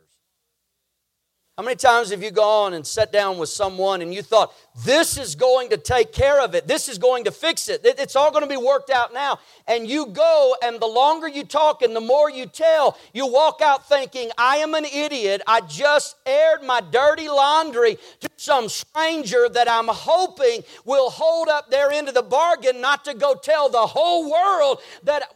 How 1.61 1.65
many 1.65 1.77
times 1.77 2.09
have 2.11 2.23
you 2.23 2.31
gone 2.31 2.73
and 2.73 2.87
sat 2.87 3.13
down 3.13 3.37
with 3.37 3.51
someone 3.51 4.01
and 4.01 4.15
you 4.15 4.23
thought, 4.23 4.55
this 4.83 5.19
is 5.19 5.35
going 5.35 5.69
to 5.69 5.77
take 5.77 6.11
care 6.11 6.41
of 6.41 6.55
it, 6.55 6.67
this 6.67 6.89
is 6.89 6.97
going 6.97 7.25
to 7.25 7.31
fix 7.31 7.69
it, 7.69 7.83
it's 7.85 8.17
all 8.17 8.31
going 8.31 8.45
to 8.45 8.49
be 8.49 8.57
worked 8.57 8.89
out 8.89 9.13
now? 9.13 9.39
And 9.67 9.87
you 9.87 10.07
go, 10.07 10.57
and 10.65 10.81
the 10.81 10.87
longer 10.87 11.29
you 11.29 11.45
talk 11.45 11.83
and 11.83 11.95
the 11.95 12.01
more 12.01 12.31
you 12.31 12.47
tell, 12.47 12.97
you 13.13 13.27
walk 13.27 13.61
out 13.63 13.87
thinking, 13.87 14.31
I 14.39 14.57
am 14.57 14.73
an 14.73 14.87
idiot. 14.87 15.43
I 15.47 15.61
just 15.61 16.17
aired 16.25 16.63
my 16.63 16.81
dirty 16.81 17.29
laundry 17.29 17.99
to 18.21 18.31
some 18.39 18.71
stranger 18.71 19.47
that 19.51 19.71
I'm 19.71 19.89
hoping 19.89 20.63
will 20.87 21.11
hold 21.11 21.51
up 21.51 21.71
their 21.71 21.91
end 21.91 22.09
of 22.09 22.15
the 22.15 22.23
bargain, 22.23 22.81
not 22.81 23.05
to 23.05 23.13
go 23.13 23.35
tell 23.35 23.69
the 23.69 23.87
whole 23.87 24.31
world 24.31 24.81
that, 25.03 25.31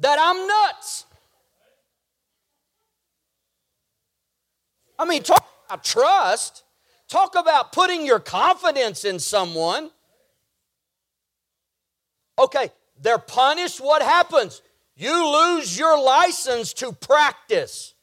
that 0.00 0.18
I'm 0.20 0.48
nuts. 0.48 1.06
I 5.00 5.06
mean, 5.06 5.22
talk 5.22 5.48
about 5.66 5.82
trust. 5.82 6.62
Talk 7.08 7.34
about 7.34 7.72
putting 7.72 8.04
your 8.04 8.20
confidence 8.20 9.06
in 9.06 9.18
someone. 9.18 9.90
Okay, 12.38 12.70
they're 13.00 13.18
punished. 13.18 13.80
What 13.80 14.02
happens? 14.02 14.60
You 14.94 15.26
lose 15.26 15.78
your 15.78 15.98
license 15.98 16.74
to 16.74 16.92
practice. 16.92 17.94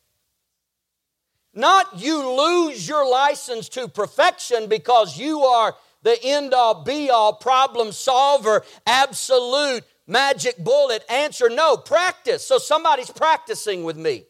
Not 1.54 2.00
you 2.00 2.28
lose 2.28 2.88
your 2.88 3.08
license 3.08 3.70
to 3.70 3.88
perfection 3.88 4.68
because 4.68 5.20
you 5.20 5.42
are 5.42 5.76
the 6.02 6.18
end 6.24 6.56
all 6.56 6.84
be 6.84 7.12
all 7.12 7.34
problem 7.34 7.92
solver, 7.92 8.64
absolute 8.88 9.84
magic 10.08 10.58
bullet 10.58 11.04
answer. 11.10 11.48
No, 11.48 11.78
practice. 11.78 12.44
So 12.44 12.58
somebody's 12.58 13.12
practicing 13.12 13.84
with 13.84 13.98
me. 13.98 14.26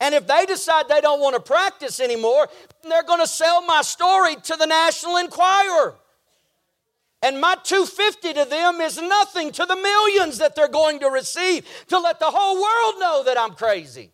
And 0.00 0.14
if 0.14 0.26
they 0.26 0.44
decide 0.44 0.88
they 0.88 1.00
don't 1.00 1.20
want 1.20 1.36
to 1.36 1.40
practice 1.40 2.00
anymore, 2.00 2.48
they're 2.82 3.02
going 3.02 3.20
to 3.20 3.26
sell 3.26 3.62
my 3.62 3.82
story 3.82 4.36
to 4.36 4.56
the 4.56 4.66
National 4.66 5.16
Enquirer. 5.16 5.94
And 7.22 7.40
my 7.40 7.56
250 7.62 8.34
to 8.34 8.44
them 8.44 8.80
is 8.80 9.00
nothing 9.00 9.50
to 9.52 9.64
the 9.64 9.74
millions 9.74 10.38
that 10.38 10.54
they're 10.54 10.68
going 10.68 11.00
to 11.00 11.08
receive 11.08 11.66
to 11.88 11.98
let 11.98 12.20
the 12.20 12.26
whole 12.26 12.54
world 12.54 13.00
know 13.00 13.22
that 13.24 13.38
I'm 13.38 13.54
crazy. 13.54 14.12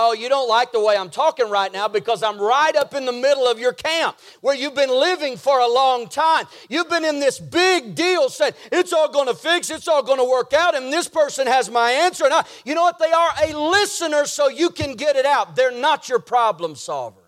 Oh, 0.00 0.12
you 0.12 0.28
don't 0.28 0.48
like 0.48 0.70
the 0.70 0.78
way 0.78 0.96
I'm 0.96 1.10
talking 1.10 1.50
right 1.50 1.72
now 1.72 1.88
because 1.88 2.22
I'm 2.22 2.38
right 2.38 2.76
up 2.76 2.94
in 2.94 3.04
the 3.04 3.10
middle 3.10 3.48
of 3.48 3.58
your 3.58 3.72
camp 3.72 4.16
where 4.42 4.54
you've 4.54 4.76
been 4.76 4.90
living 4.90 5.36
for 5.36 5.58
a 5.58 5.66
long 5.66 6.06
time. 6.08 6.46
You've 6.68 6.88
been 6.88 7.04
in 7.04 7.18
this 7.18 7.40
big 7.40 7.96
deal 7.96 8.28
saying, 8.28 8.52
it's 8.70 8.92
all 8.92 9.10
going 9.10 9.26
to 9.26 9.34
fix, 9.34 9.70
it's 9.70 9.88
all 9.88 10.04
going 10.04 10.20
to 10.20 10.24
work 10.24 10.52
out, 10.52 10.76
and 10.76 10.92
this 10.92 11.08
person 11.08 11.48
has 11.48 11.68
my 11.68 11.90
answer. 11.90 12.26
And 12.26 12.32
I, 12.32 12.44
you 12.64 12.76
know 12.76 12.82
what? 12.82 13.00
They 13.00 13.10
are 13.10 13.30
a 13.42 13.58
listener 13.58 14.24
so 14.26 14.48
you 14.48 14.70
can 14.70 14.94
get 14.94 15.16
it 15.16 15.26
out. 15.26 15.56
They're 15.56 15.72
not 15.72 16.08
your 16.08 16.20
problem 16.20 16.76
solver. 16.76 17.20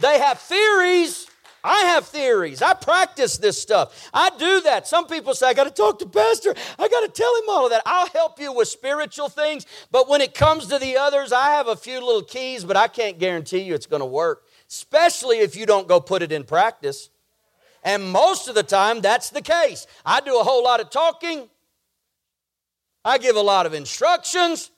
They 0.00 0.18
have 0.18 0.38
theories. 0.38 1.26
I 1.64 1.82
have 1.82 2.06
theories. 2.06 2.60
I 2.60 2.74
practice 2.74 3.38
this 3.38 3.60
stuff. 3.60 4.10
I 4.12 4.30
do 4.38 4.60
that. 4.62 4.88
Some 4.88 5.06
people 5.06 5.34
say, 5.34 5.48
I 5.48 5.54
got 5.54 5.64
to 5.64 5.70
talk 5.70 5.98
to 6.00 6.06
Pastor. 6.06 6.54
I 6.78 6.88
got 6.88 7.00
to 7.00 7.08
tell 7.08 7.34
him 7.36 7.48
all 7.48 7.66
of 7.66 7.70
that. 7.70 7.82
I'll 7.86 8.08
help 8.08 8.40
you 8.40 8.52
with 8.52 8.68
spiritual 8.68 9.28
things. 9.28 9.66
But 9.90 10.08
when 10.08 10.20
it 10.20 10.34
comes 10.34 10.66
to 10.68 10.78
the 10.78 10.96
others, 10.96 11.32
I 11.32 11.50
have 11.50 11.68
a 11.68 11.76
few 11.76 12.04
little 12.04 12.22
keys, 12.22 12.64
but 12.64 12.76
I 12.76 12.88
can't 12.88 13.18
guarantee 13.18 13.60
you 13.60 13.74
it's 13.74 13.86
going 13.86 14.00
to 14.00 14.06
work, 14.06 14.44
especially 14.68 15.38
if 15.38 15.54
you 15.54 15.66
don't 15.66 15.86
go 15.86 16.00
put 16.00 16.22
it 16.22 16.32
in 16.32 16.44
practice. 16.44 17.10
And 17.84 18.10
most 18.10 18.48
of 18.48 18.54
the 18.54 18.62
time, 18.62 19.00
that's 19.00 19.30
the 19.30 19.42
case. 19.42 19.86
I 20.04 20.20
do 20.20 20.38
a 20.40 20.44
whole 20.44 20.64
lot 20.64 20.80
of 20.80 20.90
talking, 20.90 21.48
I 23.04 23.18
give 23.18 23.36
a 23.36 23.40
lot 23.40 23.66
of 23.66 23.74
instructions. 23.74 24.70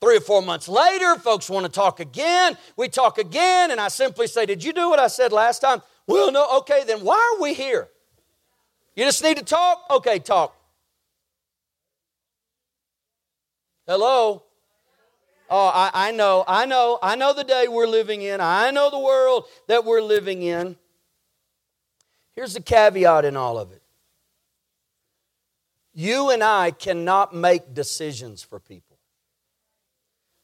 Three 0.00 0.16
or 0.16 0.20
four 0.20 0.42
months 0.42 0.68
later, 0.68 1.14
folks 1.14 1.48
want 1.48 1.64
to 1.64 1.70
talk 1.70 2.00
again. 2.00 2.58
We 2.76 2.88
talk 2.88 3.18
again, 3.18 3.70
and 3.70 3.80
I 3.80 3.86
simply 3.86 4.26
say, 4.26 4.46
Did 4.46 4.64
you 4.64 4.72
do 4.72 4.90
what 4.90 4.98
I 4.98 5.06
said 5.06 5.30
last 5.30 5.60
time? 5.60 5.80
Well, 6.06 6.32
no, 6.32 6.58
okay, 6.58 6.84
then 6.84 7.04
why 7.04 7.34
are 7.34 7.42
we 7.42 7.54
here? 7.54 7.88
You 8.96 9.04
just 9.04 9.22
need 9.22 9.38
to 9.38 9.44
talk? 9.44 9.84
Okay, 9.90 10.18
talk. 10.18 10.54
Hello? 13.86 14.42
Oh, 15.48 15.70
I, 15.74 15.90
I 15.92 16.10
know, 16.12 16.44
I 16.48 16.66
know, 16.66 16.98
I 17.02 17.14
know 17.14 17.34
the 17.34 17.44
day 17.44 17.66
we're 17.68 17.86
living 17.86 18.22
in. 18.22 18.40
I 18.40 18.70
know 18.70 18.90
the 18.90 18.98
world 18.98 19.44
that 19.68 19.84
we're 19.84 20.00
living 20.00 20.42
in. 20.42 20.76
Here's 22.34 22.54
the 22.54 22.62
caveat 22.62 23.24
in 23.24 23.36
all 23.36 23.58
of 23.58 23.72
it 23.72 23.82
you 25.94 26.30
and 26.30 26.42
I 26.42 26.70
cannot 26.70 27.34
make 27.34 27.74
decisions 27.74 28.42
for 28.42 28.58
people. 28.58 28.91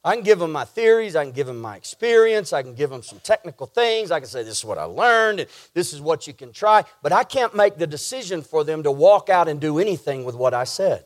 I 0.09 0.15
can 0.15 0.25
give 0.25 0.39
them 0.39 0.53
my 0.53 0.65
theories, 0.65 1.15
I 1.15 1.25
can 1.25 1.33
give 1.33 1.47
them 1.47 1.61
my 1.61 1.77
experience, 1.77 2.55
I 2.55 2.63
can 2.63 2.75
give 2.75 2.89
them 2.89 3.03
some 3.03 3.21
technical 3.21 3.67
things, 3.67 4.11
I 4.11 4.21
can 4.21 4.29
say, 4.29 4.43
This 4.43 4.57
is 4.57 4.65
what 4.65 4.79
I 4.79 4.85
learned, 4.85 5.41
and 5.41 5.51
this 5.75 5.93
is 5.93 6.01
what 6.01 6.27
you 6.27 6.33
can 6.33 6.51
try, 6.51 6.85
but 7.03 7.13
I 7.13 7.25
can't 7.25 7.55
make 7.55 7.77
the 7.77 7.87
decision 7.87 8.41
for 8.41 8.65
them 8.65 8.83
to 8.85 8.91
walk 8.91 9.29
out 9.29 9.49
and 9.49 9.61
do 9.61 9.79
anything 9.79 10.25
with 10.25 10.35
what 10.35 10.55
I 10.55 10.65
said. 10.65 11.05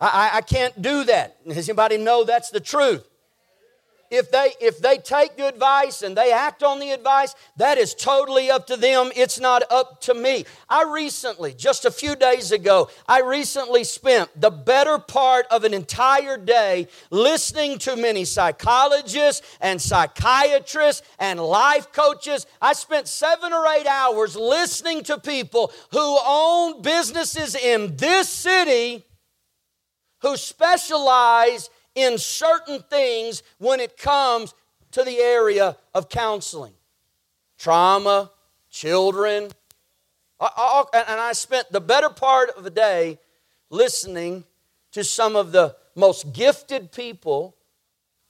I, 0.00 0.30
I, 0.32 0.36
I 0.38 0.40
can't 0.40 0.80
do 0.80 1.04
that. 1.04 1.46
Does 1.46 1.68
anybody 1.68 1.98
know 1.98 2.24
that's 2.24 2.48
the 2.48 2.60
truth? 2.60 3.06
If 4.14 4.30
they 4.30 4.52
if 4.60 4.78
they 4.78 4.98
take 4.98 5.36
the 5.36 5.48
advice 5.48 6.02
and 6.02 6.16
they 6.16 6.32
act 6.32 6.62
on 6.62 6.78
the 6.78 6.90
advice 6.90 7.34
that 7.56 7.78
is 7.78 7.94
totally 7.94 8.50
up 8.50 8.66
to 8.68 8.76
them. 8.76 9.10
It's 9.16 9.40
not 9.40 9.62
up 9.70 10.00
to 10.02 10.14
me. 10.14 10.44
I 10.68 10.84
recently 10.84 11.52
just 11.54 11.84
a 11.84 11.90
few 11.90 12.16
days 12.16 12.52
ago 12.52 12.88
i 13.08 13.20
recently 13.20 13.84
spent 13.84 14.28
the 14.40 14.50
better 14.50 14.98
part 14.98 15.46
of 15.50 15.64
an 15.64 15.74
entire 15.74 16.36
day 16.36 16.88
listening 17.10 17.78
to 17.78 17.96
many 17.96 18.24
psychologists 18.24 19.42
and 19.60 19.80
psychiatrists 19.80 21.02
and 21.18 21.40
life 21.40 21.92
coaches. 21.92 22.46
I 22.60 22.72
spent 22.72 23.08
7 23.08 23.52
or 23.52 23.66
8 23.66 23.86
hours 23.86 24.36
listening 24.36 25.02
to 25.04 25.18
people 25.18 25.72
who 25.90 26.18
own 26.26 26.82
businesses 26.82 27.54
in 27.54 27.96
this 27.96 28.28
city 28.28 29.04
who 30.20 30.36
specialize 30.36 31.68
in 31.94 32.18
certain 32.18 32.80
things 32.90 33.42
when 33.58 33.80
it 33.80 33.96
comes 33.96 34.54
to 34.92 35.02
the 35.02 35.18
area 35.18 35.76
of 35.94 36.08
counseling 36.08 36.74
trauma, 37.58 38.30
children. 38.70 39.44
And 39.44 41.20
I 41.20 41.32
spent 41.32 41.70
the 41.72 41.80
better 41.80 42.10
part 42.10 42.50
of 42.50 42.64
the 42.64 42.70
day 42.70 43.18
listening 43.70 44.44
to 44.92 45.02
some 45.02 45.36
of 45.36 45.52
the 45.52 45.76
most 45.94 46.32
gifted 46.32 46.92
people, 46.92 47.56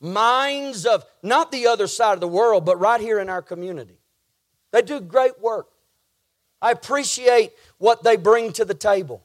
minds 0.01 0.87
of 0.87 1.05
not 1.23 1.51
the 1.51 1.67
other 1.67 1.87
side 1.87 2.15
of 2.15 2.21
the 2.21 2.29
world, 2.29 2.65
but 2.65 2.79
right 2.79 3.01
here 3.01 3.19
in 3.19 3.29
our 3.29 3.43
community. 3.43 3.99
They 4.71 4.83
do 4.83 5.01
great 5.01 5.41
work. 5.41 5.69
I 6.63 6.71
appreciate 6.71 7.53
what 7.79 8.05
they 8.05 8.17
bring 8.17 8.53
to 8.55 8.65
the 8.65 8.75
table. 8.75 9.23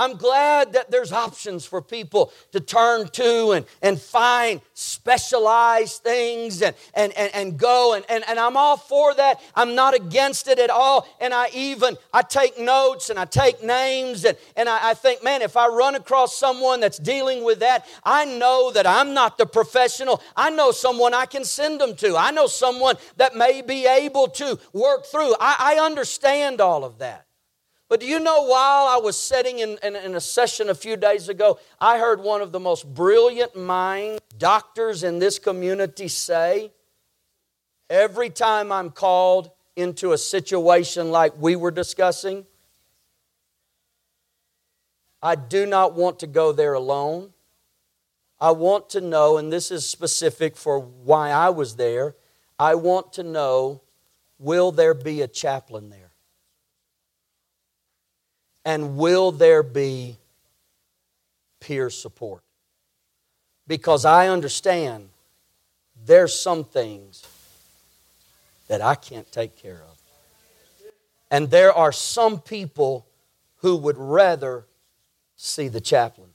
I'm 0.00 0.16
glad 0.16 0.72
that 0.72 0.90
there's 0.90 1.12
options 1.12 1.66
for 1.66 1.82
people 1.82 2.32
to 2.52 2.60
turn 2.60 3.08
to 3.08 3.50
and, 3.50 3.66
and 3.82 4.00
find 4.00 4.62
specialized 4.72 6.02
things 6.02 6.62
and, 6.62 6.74
and, 6.94 7.12
and, 7.18 7.30
and 7.34 7.58
go. 7.58 7.92
And, 7.92 8.06
and, 8.08 8.24
and 8.26 8.38
I'm 8.38 8.56
all 8.56 8.78
for 8.78 9.12
that. 9.14 9.42
I'm 9.54 9.74
not 9.74 9.94
against 9.94 10.48
it 10.48 10.58
at 10.58 10.70
all. 10.70 11.06
And 11.20 11.34
I 11.34 11.50
even, 11.52 11.98
I 12.14 12.22
take 12.22 12.58
notes 12.58 13.10
and 13.10 13.18
I 13.18 13.26
take 13.26 13.62
names 13.62 14.24
and, 14.24 14.38
and 14.56 14.70
I, 14.70 14.90
I 14.90 14.94
think, 14.94 15.22
man, 15.22 15.42
if 15.42 15.54
I 15.54 15.68
run 15.68 15.94
across 15.94 16.34
someone 16.34 16.80
that's 16.80 16.98
dealing 16.98 17.44
with 17.44 17.60
that, 17.60 17.86
I 18.02 18.24
know 18.24 18.70
that 18.72 18.86
I'm 18.86 19.12
not 19.12 19.36
the 19.36 19.44
professional. 19.44 20.22
I 20.34 20.48
know 20.48 20.70
someone 20.70 21.12
I 21.12 21.26
can 21.26 21.44
send 21.44 21.78
them 21.78 21.94
to. 21.96 22.16
I 22.16 22.30
know 22.30 22.46
someone 22.46 22.96
that 23.18 23.36
may 23.36 23.60
be 23.60 23.84
able 23.84 24.28
to 24.28 24.58
work 24.72 25.04
through. 25.04 25.34
I, 25.38 25.76
I 25.76 25.84
understand 25.84 26.62
all 26.62 26.86
of 26.86 27.00
that. 27.00 27.26
But 27.90 27.98
do 27.98 28.06
you 28.06 28.20
know 28.20 28.44
while 28.44 28.86
I 28.86 29.00
was 29.02 29.18
sitting 29.18 29.58
in, 29.58 29.76
in, 29.82 29.96
in, 29.96 30.14
a 30.14 30.20
session 30.20 30.70
a 30.70 30.76
few 30.76 30.96
days 30.96 31.28
ago, 31.28 31.58
I 31.80 31.98
heard 31.98 32.20
one 32.20 32.40
of 32.40 32.52
the 32.52 32.60
most 32.60 32.94
brilliant 32.94 33.56
mind 33.56 34.20
doctors 34.38 35.02
in 35.02 35.18
this 35.18 35.40
community 35.40 36.06
say, 36.06 36.70
Every 37.90 38.30
time 38.30 38.70
I'm 38.70 38.90
called 38.90 39.50
into 39.74 40.12
a 40.12 40.18
situation 40.18 41.10
like 41.10 41.32
we 41.36 41.56
were 41.56 41.72
discussing, 41.72 42.46
I 45.20 45.34
do 45.34 45.66
not 45.66 45.94
want 45.94 46.20
to 46.20 46.28
go 46.28 46.52
there 46.52 46.74
alone. 46.74 47.32
I 48.40 48.52
want 48.52 48.88
to 48.90 49.00
know, 49.00 49.36
and 49.36 49.52
this 49.52 49.72
is 49.72 49.86
specific 49.86 50.56
for 50.56 50.78
why 50.78 51.30
I 51.30 51.50
was 51.50 51.74
there, 51.74 52.14
I 52.56 52.76
want 52.76 53.12
to 53.14 53.24
know 53.24 53.82
will 54.38 54.70
there 54.70 54.94
be 54.94 55.22
a 55.22 55.28
chaplain 55.28 55.90
there? 55.90 55.99
And 58.64 58.96
will 58.96 59.32
there 59.32 59.62
be 59.62 60.16
peer 61.60 61.90
support? 61.90 62.42
Because 63.66 64.04
I 64.04 64.28
understand 64.28 65.08
there's 66.04 66.38
some 66.38 66.64
things 66.64 67.26
that 68.68 68.80
I 68.80 68.94
can't 68.94 69.30
take 69.32 69.56
care 69.56 69.82
of. 69.82 69.98
And 71.30 71.50
there 71.50 71.72
are 71.72 71.92
some 71.92 72.40
people 72.40 73.06
who 73.58 73.76
would 73.76 73.96
rather 73.98 74.64
see 75.36 75.68
the 75.68 75.80
chaplain 75.80 76.28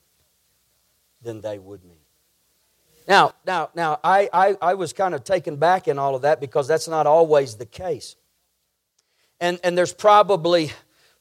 than 1.22 1.42
they 1.42 1.60
would 1.60 1.84
me. 1.84 1.98
Now, 3.08 3.34
now, 3.46 3.70
now, 3.76 4.00
I, 4.04 4.30
I, 4.34 4.58
I 4.62 4.74
was 4.74 4.94
kind 4.94 5.14
of 5.14 5.24
taken 5.24 5.58
back 5.58 5.88
in 5.88 6.00
all 6.00 6.16
of 6.16 6.24
that 6.24 6.40
because 6.40 6.68
that's 6.68 6.88
not 6.88 7.06
always 7.06 7.56
the 7.56 7.66
case. 7.66 8.16
And, 9.40 9.60
and 9.64 9.78
there's 9.78 9.94
probably 9.94 10.72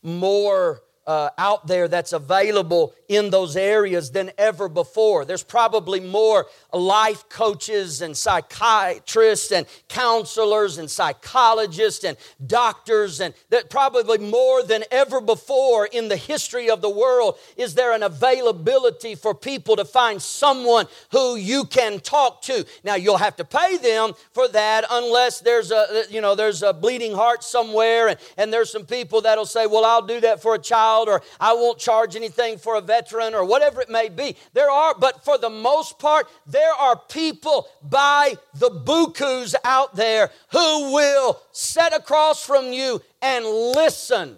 more 0.02 0.82
uh, 1.06 1.30
out 1.38 1.66
there 1.66 1.88
that's 1.88 2.12
available 2.12 2.94
in 3.08 3.30
those 3.30 3.56
areas 3.56 4.10
than 4.10 4.30
ever 4.38 4.68
before. 4.68 5.24
There's 5.24 5.42
probably 5.42 6.00
more 6.00 6.46
life 6.72 7.28
coaches 7.28 8.02
and 8.02 8.16
psychiatrists 8.16 9.52
and 9.52 9.66
counselors 9.88 10.78
and 10.78 10.90
psychologists 10.90 12.04
and 12.04 12.16
doctors, 12.46 13.20
and 13.20 13.34
that 13.50 13.70
probably 13.70 14.18
more 14.18 14.62
than 14.62 14.84
ever 14.90 15.20
before 15.20 15.86
in 15.86 16.08
the 16.08 16.16
history 16.16 16.70
of 16.70 16.80
the 16.80 16.90
world 16.90 17.38
is 17.56 17.74
there 17.74 17.92
an 17.92 18.02
availability 18.02 19.14
for 19.14 19.34
people 19.34 19.76
to 19.76 19.84
find 19.84 20.20
someone 20.20 20.86
who 21.10 21.36
you 21.36 21.64
can 21.64 22.00
talk 22.00 22.42
to. 22.42 22.64
Now 22.84 22.94
you'll 22.94 23.16
have 23.16 23.36
to 23.36 23.44
pay 23.44 23.76
them 23.76 24.12
for 24.32 24.48
that 24.48 24.84
unless 24.90 25.40
there's 25.40 25.70
a 25.70 26.04
you 26.10 26.20
know 26.20 26.34
there's 26.34 26.62
a 26.62 26.72
bleeding 26.72 27.14
heart 27.14 27.42
somewhere, 27.42 28.08
and, 28.08 28.18
and 28.36 28.52
there's 28.52 28.70
some 28.70 28.86
people 28.86 29.20
that'll 29.22 29.46
say, 29.46 29.66
well, 29.66 29.84
I'll 29.84 30.06
do 30.06 30.20
that 30.20 30.42
for 30.42 30.54
a 30.54 30.58
child, 30.58 31.08
or 31.08 31.22
I 31.40 31.52
won't 31.54 31.78
charge 31.78 32.16
anything 32.16 32.58
for 32.58 32.76
a 32.76 32.82
veteran, 32.94 33.34
or 33.34 33.44
whatever 33.44 33.80
it 33.80 33.90
may 33.90 34.08
be. 34.08 34.36
There 34.52 34.70
are, 34.70 34.94
but 34.98 35.24
for 35.24 35.36
the 35.38 35.50
most 35.50 35.98
part, 35.98 36.28
there 36.46 36.72
are 36.72 36.96
people 36.96 37.66
by 37.82 38.34
the 38.54 38.70
bukus 38.70 39.54
out 39.64 39.96
there 39.96 40.30
who 40.52 40.92
will 40.92 41.40
sit 41.52 41.92
across 41.92 42.44
from 42.44 42.72
you 42.72 43.02
and 43.20 43.44
listen 43.44 44.36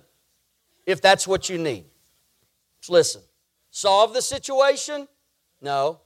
if 0.87 1.03
that's 1.03 1.27
what 1.27 1.49
you 1.49 1.59
need. 1.59 1.85
Just 2.81 2.91
listen. 2.91 3.23
Solve 3.71 4.15
the 4.15 4.23
situation? 4.23 5.09
No. 5.61 6.01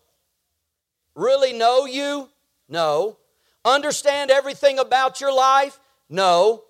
Really 1.14 1.52
know 1.52 1.86
you? 1.86 2.28
No. 2.68 3.18
Understand 3.64 4.30
everything 4.30 4.78
about 4.78 5.20
your 5.20 5.32
life? 5.32 5.78
No. 6.08 6.64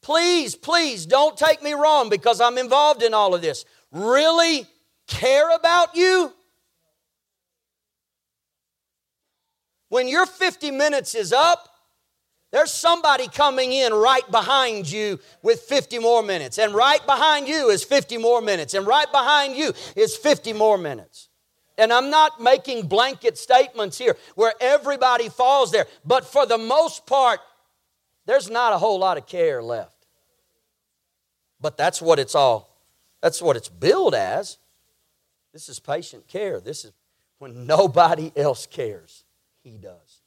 Please, 0.00 0.54
please 0.54 1.04
don't 1.04 1.36
take 1.36 1.62
me 1.62 1.72
wrong 1.72 2.08
because 2.08 2.40
I'm 2.40 2.56
involved 2.56 3.02
in 3.02 3.12
all 3.12 3.34
of 3.34 3.42
this. 3.42 3.64
Really 3.90 4.66
care 5.08 5.54
about 5.54 5.96
you? 5.96 6.32
When 9.88 10.06
your 10.06 10.26
50 10.26 10.70
minutes 10.70 11.14
is 11.14 11.32
up, 11.32 11.68
there's 12.50 12.72
somebody 12.72 13.28
coming 13.28 13.72
in 13.72 13.92
right 13.92 14.28
behind 14.30 14.90
you 14.90 15.18
with 15.42 15.60
50 15.60 15.98
more 15.98 16.22
minutes. 16.22 16.58
And 16.58 16.72
right 16.72 17.04
behind 17.04 17.46
you 17.46 17.68
is 17.68 17.84
50 17.84 18.16
more 18.18 18.40
minutes. 18.40 18.74
And 18.74 18.86
right 18.86 19.10
behind 19.10 19.54
you 19.56 19.72
is 19.96 20.16
50 20.16 20.54
more 20.54 20.78
minutes. 20.78 21.28
And 21.76 21.92
I'm 21.92 22.10
not 22.10 22.40
making 22.40 22.88
blanket 22.88 23.36
statements 23.38 23.98
here 23.98 24.16
where 24.34 24.52
everybody 24.60 25.28
falls 25.28 25.70
there. 25.70 25.86
But 26.04 26.24
for 26.24 26.46
the 26.46 26.58
most 26.58 27.06
part, 27.06 27.40
there's 28.26 28.50
not 28.50 28.72
a 28.72 28.78
whole 28.78 28.98
lot 28.98 29.18
of 29.18 29.26
care 29.26 29.62
left. 29.62 30.06
But 31.60 31.76
that's 31.76 32.00
what 32.00 32.18
it's 32.18 32.34
all, 32.34 32.82
that's 33.20 33.42
what 33.42 33.56
it's 33.56 33.68
billed 33.68 34.14
as. 34.14 34.58
This 35.58 35.68
is 35.68 35.80
patient 35.80 36.28
care. 36.28 36.60
This 36.60 36.84
is 36.84 36.92
when 37.40 37.66
nobody 37.66 38.30
else 38.36 38.64
cares, 38.64 39.24
He 39.64 39.76
does. 39.76 40.22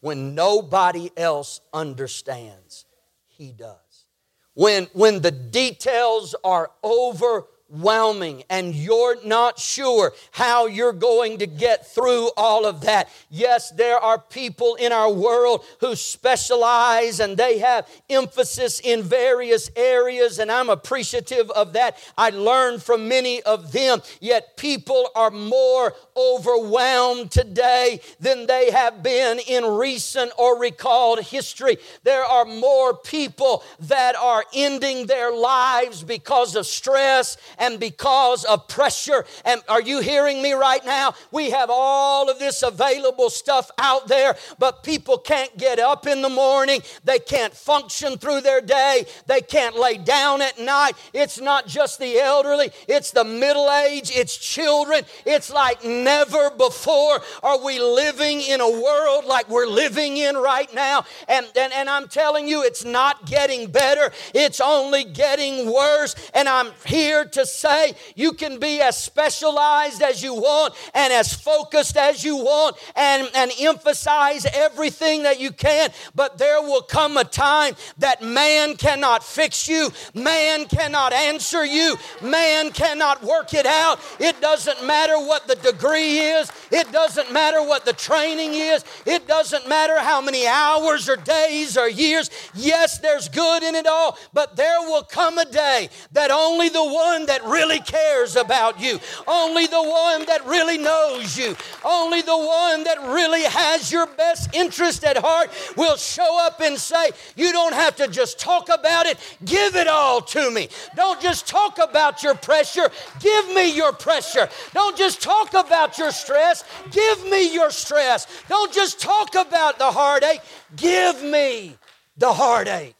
When 0.00 0.34
nobody 0.34 1.12
else 1.16 1.60
understands, 1.72 2.84
He 3.28 3.52
does. 3.52 4.06
When, 4.54 4.88
when 4.92 5.20
the 5.22 5.30
details 5.30 6.34
are 6.42 6.72
over 6.82 7.44
overwhelming 7.72 8.44
and 8.50 8.74
you're 8.74 9.22
not 9.24 9.58
sure 9.58 10.12
how 10.32 10.66
you're 10.66 10.92
going 10.92 11.38
to 11.38 11.46
get 11.46 11.86
through 11.86 12.30
all 12.36 12.66
of 12.66 12.82
that. 12.82 13.08
Yes, 13.30 13.70
there 13.70 13.98
are 13.98 14.18
people 14.18 14.74
in 14.76 14.92
our 14.92 15.10
world 15.10 15.64
who 15.80 15.96
specialize 15.96 17.20
and 17.20 17.36
they 17.36 17.58
have 17.58 17.88
emphasis 18.10 18.80
in 18.80 19.02
various 19.02 19.70
areas, 19.76 20.38
and 20.38 20.50
I'm 20.50 20.70
appreciative 20.70 21.50
of 21.50 21.72
that. 21.72 21.96
I 22.16 22.30
learned 22.30 22.82
from 22.82 23.08
many 23.08 23.42
of 23.42 23.72
them, 23.72 24.02
yet 24.20 24.56
people 24.56 25.08
are 25.14 25.30
more 25.30 25.94
overwhelmed 26.16 27.30
today 27.30 28.00
than 28.20 28.46
they 28.46 28.70
have 28.70 29.02
been 29.02 29.38
in 29.40 29.64
recent 29.64 30.32
or 30.38 30.58
recalled 30.58 31.20
history. 31.20 31.78
There 32.02 32.24
are 32.24 32.44
more 32.44 32.94
people 32.94 33.64
that 33.80 34.16
are 34.16 34.44
ending 34.54 35.06
their 35.06 35.32
lives 35.32 36.02
because 36.02 36.56
of 36.56 36.66
stress 36.66 37.36
and 37.58 37.78
because 37.80 38.44
of 38.44 38.68
pressure. 38.68 39.24
And 39.44 39.62
are 39.68 39.82
you 39.82 40.00
hearing 40.00 40.42
me 40.42 40.52
right 40.52 40.84
now? 40.84 41.14
We 41.30 41.50
have 41.50 41.70
all 41.70 42.30
of 42.30 42.38
this 42.38 42.62
available 42.62 43.30
stuff 43.30 43.70
out 43.78 44.08
there, 44.08 44.36
but 44.58 44.82
people 44.82 45.18
can't 45.18 45.56
get 45.56 45.78
up 45.78 46.06
in 46.06 46.22
the 46.22 46.28
morning. 46.28 46.82
They 47.04 47.18
can't 47.18 47.54
function 47.54 48.18
through 48.18 48.42
their 48.42 48.60
day. 48.60 49.06
They 49.26 49.40
can't 49.40 49.76
lay 49.76 49.98
down 49.98 50.42
at 50.42 50.58
night. 50.58 50.94
It's 51.12 51.40
not 51.40 51.66
just 51.66 51.98
the 51.98 52.18
elderly, 52.18 52.70
it's 52.88 53.10
the 53.10 53.24
middle 53.24 53.70
age, 53.70 54.10
it's 54.14 54.36
children. 54.36 55.02
It's 55.26 55.52
like 55.52 55.84
never 55.84 56.50
before 56.50 57.20
are 57.42 57.62
we 57.64 57.78
living 57.78 58.40
in 58.40 58.60
a 58.60 58.70
world 58.70 59.24
like 59.24 59.48
we're 59.48 59.66
living 59.66 60.16
in 60.16 60.36
right 60.36 60.72
now. 60.74 61.04
And, 61.28 61.46
and, 61.56 61.72
and 61.72 61.88
I'm 61.88 62.08
telling 62.08 62.48
you, 62.48 62.62
it's 62.62 62.84
not 62.84 63.26
getting 63.26 63.70
better, 63.70 64.12
it's 64.34 64.60
only 64.60 65.04
getting 65.04 65.72
worse. 65.72 66.14
And 66.34 66.48
I'm 66.48 66.70
here 66.86 67.24
to 67.24 67.43
say. 67.44 67.94
You 68.14 68.32
can 68.32 68.58
be 68.58 68.80
as 68.80 68.96
specialized 68.96 70.02
as 70.02 70.22
you 70.22 70.34
want 70.34 70.74
and 70.94 71.12
as 71.12 71.32
focused 71.32 71.96
as 71.96 72.24
you 72.24 72.36
want 72.36 72.76
and, 72.96 73.28
and 73.34 73.50
emphasize 73.60 74.46
everything 74.46 75.22
that 75.24 75.40
you 75.40 75.50
can, 75.50 75.90
but 76.14 76.38
there 76.38 76.62
will 76.62 76.82
come 76.82 77.16
a 77.16 77.24
time 77.24 77.74
that 77.98 78.22
man 78.22 78.76
cannot 78.76 79.24
fix 79.24 79.68
you, 79.68 79.90
man 80.14 80.66
cannot 80.66 81.12
answer 81.12 81.64
you, 81.64 81.96
man 82.22 82.70
cannot 82.70 83.22
work 83.22 83.54
it 83.54 83.66
out. 83.66 83.98
It 84.18 84.40
doesn't 84.40 84.86
matter 84.86 85.18
what 85.18 85.46
the 85.46 85.56
degree 85.56 86.18
is, 86.18 86.50
it 86.70 86.90
doesn't 86.92 87.32
matter 87.32 87.62
what 87.62 87.84
the 87.84 87.92
training 87.92 88.54
is, 88.54 88.84
it 89.06 89.26
doesn't 89.26 89.68
matter 89.68 89.98
how 89.98 90.20
many 90.20 90.46
hours 90.46 91.08
or 91.08 91.16
days 91.16 91.76
or 91.76 91.88
years. 91.88 92.30
Yes, 92.54 92.98
there's 92.98 93.28
good 93.28 93.62
in 93.62 93.74
it 93.74 93.86
all, 93.86 94.18
but 94.32 94.56
there 94.56 94.80
will 94.82 95.02
come 95.02 95.38
a 95.38 95.44
day 95.44 95.88
that 96.12 96.30
only 96.30 96.68
the 96.68 96.84
one 96.84 97.26
that 97.26 97.33
that 97.34 97.44
really 97.44 97.80
cares 97.80 98.36
about 98.36 98.78
you, 98.78 99.00
only 99.26 99.66
the 99.66 99.82
one 99.82 100.24
that 100.26 100.46
really 100.46 100.78
knows 100.78 101.36
you, 101.36 101.56
only 101.84 102.22
the 102.22 102.36
one 102.36 102.84
that 102.84 102.98
really 103.08 103.42
has 103.42 103.90
your 103.90 104.06
best 104.06 104.54
interest 104.54 105.02
at 105.02 105.16
heart 105.16 105.50
will 105.76 105.96
show 105.96 106.38
up 106.46 106.60
and 106.60 106.78
say, 106.78 107.10
You 107.34 107.50
don't 107.50 107.74
have 107.74 107.96
to 107.96 108.06
just 108.06 108.38
talk 108.38 108.68
about 108.68 109.06
it, 109.06 109.18
give 109.44 109.74
it 109.74 109.88
all 109.88 110.20
to 110.20 110.48
me. 110.48 110.68
Don't 110.94 111.20
just 111.20 111.48
talk 111.48 111.78
about 111.82 112.22
your 112.22 112.36
pressure, 112.36 112.88
give 113.18 113.48
me 113.48 113.74
your 113.74 113.92
pressure. 113.92 114.48
Don't 114.72 114.96
just 114.96 115.20
talk 115.20 115.54
about 115.54 115.98
your 115.98 116.12
stress, 116.12 116.62
give 116.92 117.24
me 117.24 117.52
your 117.52 117.70
stress. 117.72 118.28
Don't 118.48 118.72
just 118.72 119.00
talk 119.00 119.34
about 119.34 119.78
the 119.80 119.90
heartache, 119.90 120.40
give 120.76 121.20
me 121.20 121.76
the 122.16 122.32
heartache. 122.32 122.94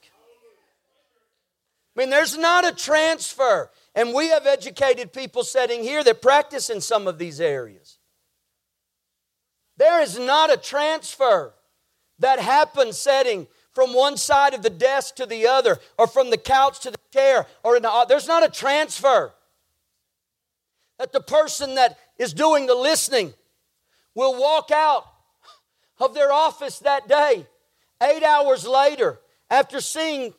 I 1.97 2.01
mean, 2.01 2.11
there's 2.11 2.37
not 2.37 2.67
a 2.67 2.73
transfer. 2.73 3.71
And 3.95 4.13
we 4.13 4.29
have 4.29 4.47
educated 4.47 5.13
people 5.13 5.45
sitting 5.45 5.83
here 5.83 6.03
that 6.03 6.21
practice 6.21 6.69
in 6.69 6.81
some 6.81 7.07
of 7.07 7.19
these 7.19 7.41
areas. 7.41 7.99
There 9.77 10.01
is 10.01 10.19
not 10.19 10.53
a 10.53 10.57
transfer 10.57 11.55
that 12.19 12.39
happens 12.39 12.97
setting 12.97 13.47
from 13.73 13.93
one 13.93 14.17
side 14.17 14.55
of 14.55 14.63
the 14.63 14.71
desk 14.71 15.17
to 15.17 15.27
the 15.27 15.49
other, 15.49 15.81
or 15.99 16.07
from 16.07 16.31
the 16.31 16.39
couch 16.39 16.81
to 16.81 16.91
the 16.93 16.99
chair, 17.13 17.47
or 17.65 17.77
in 17.77 17.83
the, 17.83 18.07
there's 18.09 18.29
not 18.29 18.45
a 18.45 18.49
transfer. 18.49 19.33
That 20.99 21.13
the 21.13 21.21
person 21.21 21.75
that 21.75 21.99
is 22.17 22.33
doing 22.33 22.67
the 22.67 22.75
listening 22.77 23.35
will 24.15 24.41
walk 24.41 24.71
out 24.71 25.05
of 25.99 26.15
their 26.15 26.33
office 26.33 26.79
that 26.81 27.09
day, 27.09 27.47
eight 28.01 28.23
hours 28.23 28.65
later, 28.65 29.19
after 29.51 29.81
seeing 29.81 30.35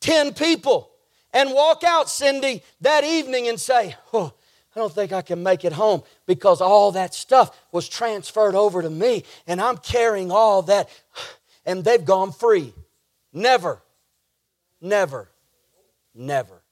10 0.00 0.34
people, 0.34 0.90
and 1.36 1.52
walk 1.52 1.84
out, 1.84 2.08
Cindy, 2.08 2.62
that 2.80 3.04
evening 3.04 3.46
and 3.46 3.60
say, 3.60 3.94
Oh, 4.14 4.32
I 4.74 4.78
don't 4.78 4.92
think 4.92 5.12
I 5.12 5.20
can 5.20 5.42
make 5.42 5.66
it 5.66 5.72
home 5.74 6.02
because 6.24 6.62
all 6.62 6.92
that 6.92 7.12
stuff 7.12 7.54
was 7.72 7.90
transferred 7.90 8.54
over 8.54 8.80
to 8.80 8.88
me 8.88 9.22
and 9.46 9.60
I'm 9.60 9.76
carrying 9.76 10.32
all 10.32 10.62
that. 10.62 10.88
And 11.66 11.84
they've 11.84 12.04
gone 12.04 12.30
free. 12.30 12.72
Never, 13.32 13.82
never, 14.80 15.28
never. 16.14 16.62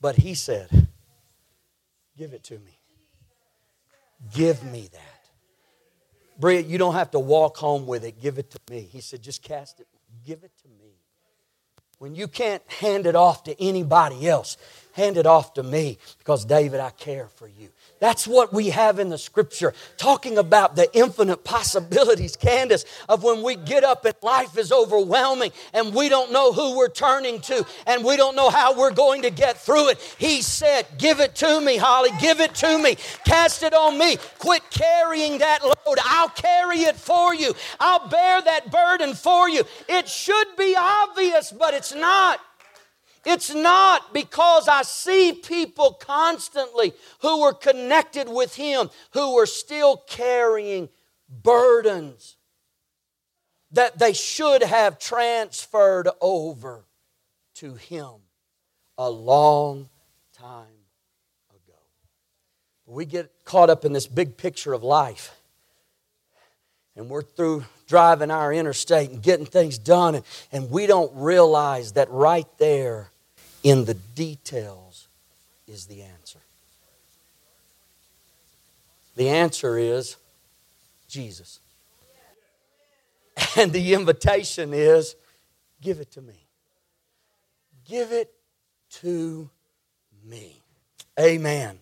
But 0.00 0.16
he 0.16 0.34
said, 0.34 0.88
Give 2.16 2.32
it 2.32 2.42
to 2.44 2.54
me. 2.54 2.78
Give 4.34 4.64
me 4.64 4.88
that. 4.92 5.28
Bria, 6.40 6.60
you 6.60 6.78
don't 6.78 6.94
have 6.94 7.10
to 7.10 7.18
walk 7.18 7.58
home 7.58 7.86
with 7.86 8.02
it. 8.04 8.18
Give 8.20 8.38
it 8.38 8.50
to 8.50 8.58
me. 8.70 8.80
He 8.80 9.02
said, 9.02 9.20
Just 9.20 9.42
cast 9.42 9.78
it. 9.80 9.86
Give 10.24 10.42
it 10.42 10.52
to 10.62 10.68
me. 10.68 10.91
When 12.02 12.16
you 12.16 12.26
can't 12.26 12.64
hand 12.66 13.06
it 13.06 13.14
off 13.14 13.44
to 13.44 13.62
anybody 13.62 14.28
else, 14.28 14.56
hand 14.94 15.16
it 15.16 15.24
off 15.24 15.54
to 15.54 15.62
me 15.62 15.98
because, 16.18 16.44
David, 16.44 16.80
I 16.80 16.90
care 16.90 17.28
for 17.28 17.46
you. 17.46 17.68
That's 18.02 18.26
what 18.26 18.52
we 18.52 18.70
have 18.70 18.98
in 18.98 19.10
the 19.10 19.16
scripture, 19.16 19.72
talking 19.96 20.36
about 20.36 20.74
the 20.74 20.92
infinite 20.92 21.44
possibilities, 21.44 22.34
Candace, 22.34 22.84
of 23.08 23.22
when 23.22 23.44
we 23.44 23.54
get 23.54 23.84
up 23.84 24.04
and 24.04 24.16
life 24.22 24.58
is 24.58 24.72
overwhelming 24.72 25.52
and 25.72 25.94
we 25.94 26.08
don't 26.08 26.32
know 26.32 26.52
who 26.52 26.76
we're 26.76 26.88
turning 26.88 27.40
to 27.42 27.64
and 27.86 28.04
we 28.04 28.16
don't 28.16 28.34
know 28.34 28.50
how 28.50 28.76
we're 28.76 28.90
going 28.90 29.22
to 29.22 29.30
get 29.30 29.56
through 29.56 29.90
it. 29.90 30.00
He 30.18 30.42
said, 30.42 30.84
Give 30.98 31.20
it 31.20 31.36
to 31.36 31.60
me, 31.60 31.76
Holly, 31.76 32.10
give 32.20 32.40
it 32.40 32.56
to 32.56 32.76
me, 32.76 32.96
cast 33.24 33.62
it 33.62 33.72
on 33.72 33.96
me. 33.96 34.16
Quit 34.40 34.68
carrying 34.70 35.38
that 35.38 35.62
load. 35.62 35.98
I'll 36.02 36.30
carry 36.30 36.78
it 36.78 36.96
for 36.96 37.36
you, 37.36 37.54
I'll 37.78 38.08
bear 38.08 38.42
that 38.42 38.72
burden 38.72 39.14
for 39.14 39.48
you. 39.48 39.62
It 39.88 40.08
should 40.08 40.56
be 40.58 40.74
obvious, 40.76 41.52
but 41.52 41.72
it's 41.72 41.94
not. 41.94 42.40
It's 43.24 43.54
not 43.54 44.12
because 44.12 44.66
I 44.66 44.82
see 44.82 45.32
people 45.32 45.92
constantly 45.92 46.92
who 47.20 47.42
were 47.42 47.52
connected 47.52 48.28
with 48.28 48.56
Him, 48.56 48.90
who 49.12 49.34
were 49.34 49.46
still 49.46 49.98
carrying 50.08 50.88
burdens 51.28 52.36
that 53.70 53.98
they 53.98 54.12
should 54.12 54.62
have 54.62 54.98
transferred 54.98 56.08
over 56.20 56.84
to 57.54 57.74
Him 57.74 58.10
a 58.98 59.08
long 59.08 59.88
time 60.36 60.66
ago. 61.50 61.78
We 62.86 63.04
get 63.06 63.30
caught 63.44 63.70
up 63.70 63.84
in 63.84 63.92
this 63.92 64.08
big 64.08 64.36
picture 64.36 64.72
of 64.72 64.82
life, 64.82 65.40
and 66.96 67.08
we're 67.08 67.22
through 67.22 67.64
driving 67.86 68.32
our 68.32 68.52
interstate 68.52 69.10
and 69.10 69.22
getting 69.22 69.46
things 69.46 69.78
done, 69.78 70.16
and, 70.16 70.24
and 70.50 70.70
we 70.70 70.86
don't 70.86 71.12
realize 71.14 71.92
that 71.92 72.10
right 72.10 72.48
there 72.58 73.11
in 73.62 73.84
the 73.84 73.94
details 73.94 75.08
is 75.66 75.86
the 75.86 76.02
answer. 76.02 76.38
The 79.16 79.28
answer 79.28 79.78
is 79.78 80.16
Jesus. 81.08 81.60
And 83.56 83.72
the 83.72 83.94
invitation 83.94 84.72
is 84.72 85.14
give 85.80 86.00
it 86.00 86.10
to 86.12 86.22
me. 86.22 86.46
Give 87.84 88.12
it 88.12 88.32
to 89.00 89.50
me. 90.24 90.60
Amen. 91.20 91.78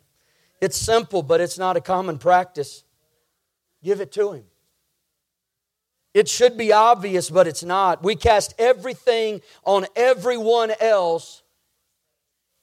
It's 0.60 0.76
simple, 0.76 1.22
but 1.22 1.40
it's 1.40 1.58
not 1.58 1.76
a 1.76 1.80
common 1.80 2.18
practice. 2.18 2.82
Give 3.82 4.00
it 4.00 4.12
to 4.12 4.32
Him. 4.32 4.44
It 6.12 6.28
should 6.28 6.56
be 6.56 6.72
obvious, 6.72 7.30
but 7.30 7.46
it's 7.46 7.62
not. 7.62 8.02
We 8.02 8.16
cast 8.16 8.54
everything 8.58 9.42
on 9.64 9.86
everyone 9.94 10.72
else 10.80 11.39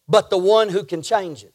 but 0.07 0.29
the 0.29 0.37
one 0.37 0.69
who 0.69 0.83
can 0.83 1.01
change 1.01 1.43
it. 1.43 1.53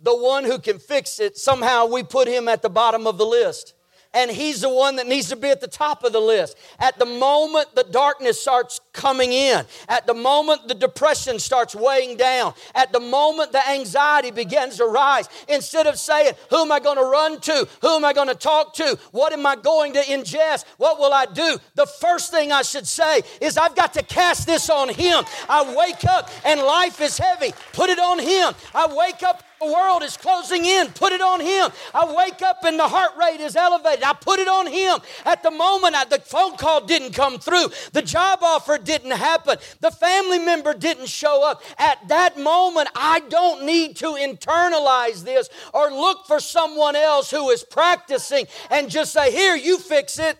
The 0.00 0.16
one 0.16 0.44
who 0.44 0.58
can 0.58 0.78
fix 0.78 1.20
it, 1.20 1.36
somehow 1.36 1.86
we 1.86 2.02
put 2.02 2.28
him 2.28 2.48
at 2.48 2.62
the 2.62 2.68
bottom 2.68 3.06
of 3.06 3.16
the 3.18 3.24
list 3.24 3.74
and 4.14 4.30
he's 4.30 4.60
the 4.60 4.68
one 4.68 4.96
that 4.96 5.06
needs 5.06 5.28
to 5.28 5.36
be 5.36 5.48
at 5.48 5.60
the 5.60 5.68
top 5.68 6.04
of 6.04 6.12
the 6.12 6.20
list. 6.20 6.56
At 6.78 6.98
the 6.98 7.06
moment 7.06 7.74
the 7.74 7.84
darkness 7.84 8.40
starts 8.40 8.80
coming 8.92 9.32
in, 9.32 9.64
at 9.88 10.06
the 10.06 10.14
moment 10.14 10.68
the 10.68 10.74
depression 10.74 11.38
starts 11.38 11.74
weighing 11.74 12.16
down, 12.16 12.54
at 12.74 12.92
the 12.92 13.00
moment 13.00 13.52
the 13.52 13.68
anxiety 13.68 14.30
begins 14.30 14.76
to 14.78 14.86
rise, 14.86 15.28
instead 15.48 15.86
of 15.86 15.98
saying, 15.98 16.32
Who 16.50 16.62
am 16.62 16.72
I 16.72 16.80
going 16.80 16.96
to 16.96 17.04
run 17.04 17.40
to? 17.40 17.68
Who 17.82 17.96
am 17.96 18.04
I 18.04 18.12
going 18.12 18.28
to 18.28 18.34
talk 18.34 18.74
to? 18.74 18.98
What 19.12 19.32
am 19.32 19.46
I 19.46 19.56
going 19.56 19.92
to 19.94 20.00
ingest? 20.00 20.64
What 20.78 20.98
will 20.98 21.12
I 21.12 21.26
do? 21.26 21.58
The 21.74 21.86
first 21.86 22.30
thing 22.30 22.52
I 22.52 22.62
should 22.62 22.86
say 22.86 23.22
is, 23.40 23.56
I've 23.56 23.74
got 23.74 23.92
to 23.94 24.02
cast 24.02 24.46
this 24.46 24.70
on 24.70 24.88
Him. 24.88 25.24
I 25.48 25.74
wake 25.74 26.04
up 26.04 26.30
and 26.44 26.60
life 26.60 27.00
is 27.00 27.18
heavy. 27.18 27.52
Put 27.72 27.90
it 27.90 27.98
on 27.98 28.18
Him. 28.18 28.54
I 28.74 28.86
wake 28.94 29.22
up 29.22 29.42
the 29.60 29.66
world 29.66 30.02
is 30.02 30.16
closing 30.16 30.64
in. 30.64 30.88
Put 30.88 31.12
it 31.12 31.20
on 31.20 31.40
Him. 31.40 31.70
I 31.94 32.14
wake 32.14 32.42
up 32.42 32.64
and 32.64 32.78
the 32.78 32.88
heart 32.88 33.12
rate 33.18 33.40
is 33.40 33.56
elevated. 33.56 34.02
I 34.04 34.12
put 34.12 34.38
it 34.38 34.48
on 34.48 34.66
Him. 34.66 34.98
At 35.24 35.42
the 35.42 35.50
moment, 35.50 35.94
I, 35.94 36.04
the 36.04 36.18
phone 36.18 36.56
call 36.56 36.84
didn't 36.84 37.12
come 37.12 37.38
through. 37.38 37.68
The 37.92 38.02
job 38.02 38.40
offer 38.42 38.78
didn't 38.78 39.12
happen. 39.12 39.58
The 39.80 39.90
family 39.90 40.38
member 40.38 40.74
didn't 40.74 41.08
show 41.08 41.48
up. 41.48 41.62
At 41.78 42.08
that 42.08 42.38
moment, 42.38 42.88
I 42.94 43.20
don't 43.20 43.64
need 43.64 43.96
to 43.96 44.06
internalize 44.06 45.24
this 45.24 45.48
or 45.72 45.90
look 45.90 46.26
for 46.26 46.40
someone 46.40 46.96
else 46.96 47.30
who 47.30 47.50
is 47.50 47.64
practicing 47.64 48.46
and 48.70 48.90
just 48.90 49.12
say, 49.12 49.32
Here, 49.32 49.56
you 49.56 49.78
fix 49.78 50.18
it. 50.18 50.38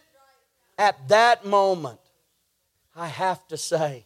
At 0.79 1.09
that 1.09 1.47
moment, 1.47 2.01
I 2.95 3.09
have 3.09 3.47
to 3.49 3.57
say, 3.57 4.05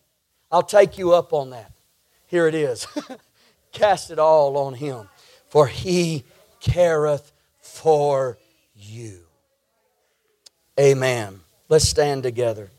I'll 0.53 0.63
take 0.63 0.99
you 0.99 1.15
up 1.15 1.33
on 1.33 1.51
that. 1.51 1.73
Here 2.27 2.47
it 2.47 2.55
is. 2.55 2.87
Cast 3.73 4.11
it 4.11 4.19
all 4.19 4.57
on 4.57 4.75
him, 4.75 5.09
for 5.49 5.67
he 5.67 6.25
careth 6.61 7.33
for 7.61 8.39
you. 8.75 9.21
Amen. 10.79 11.41
Let's 11.69 11.89
stand 11.89 12.23
together. 12.23 12.71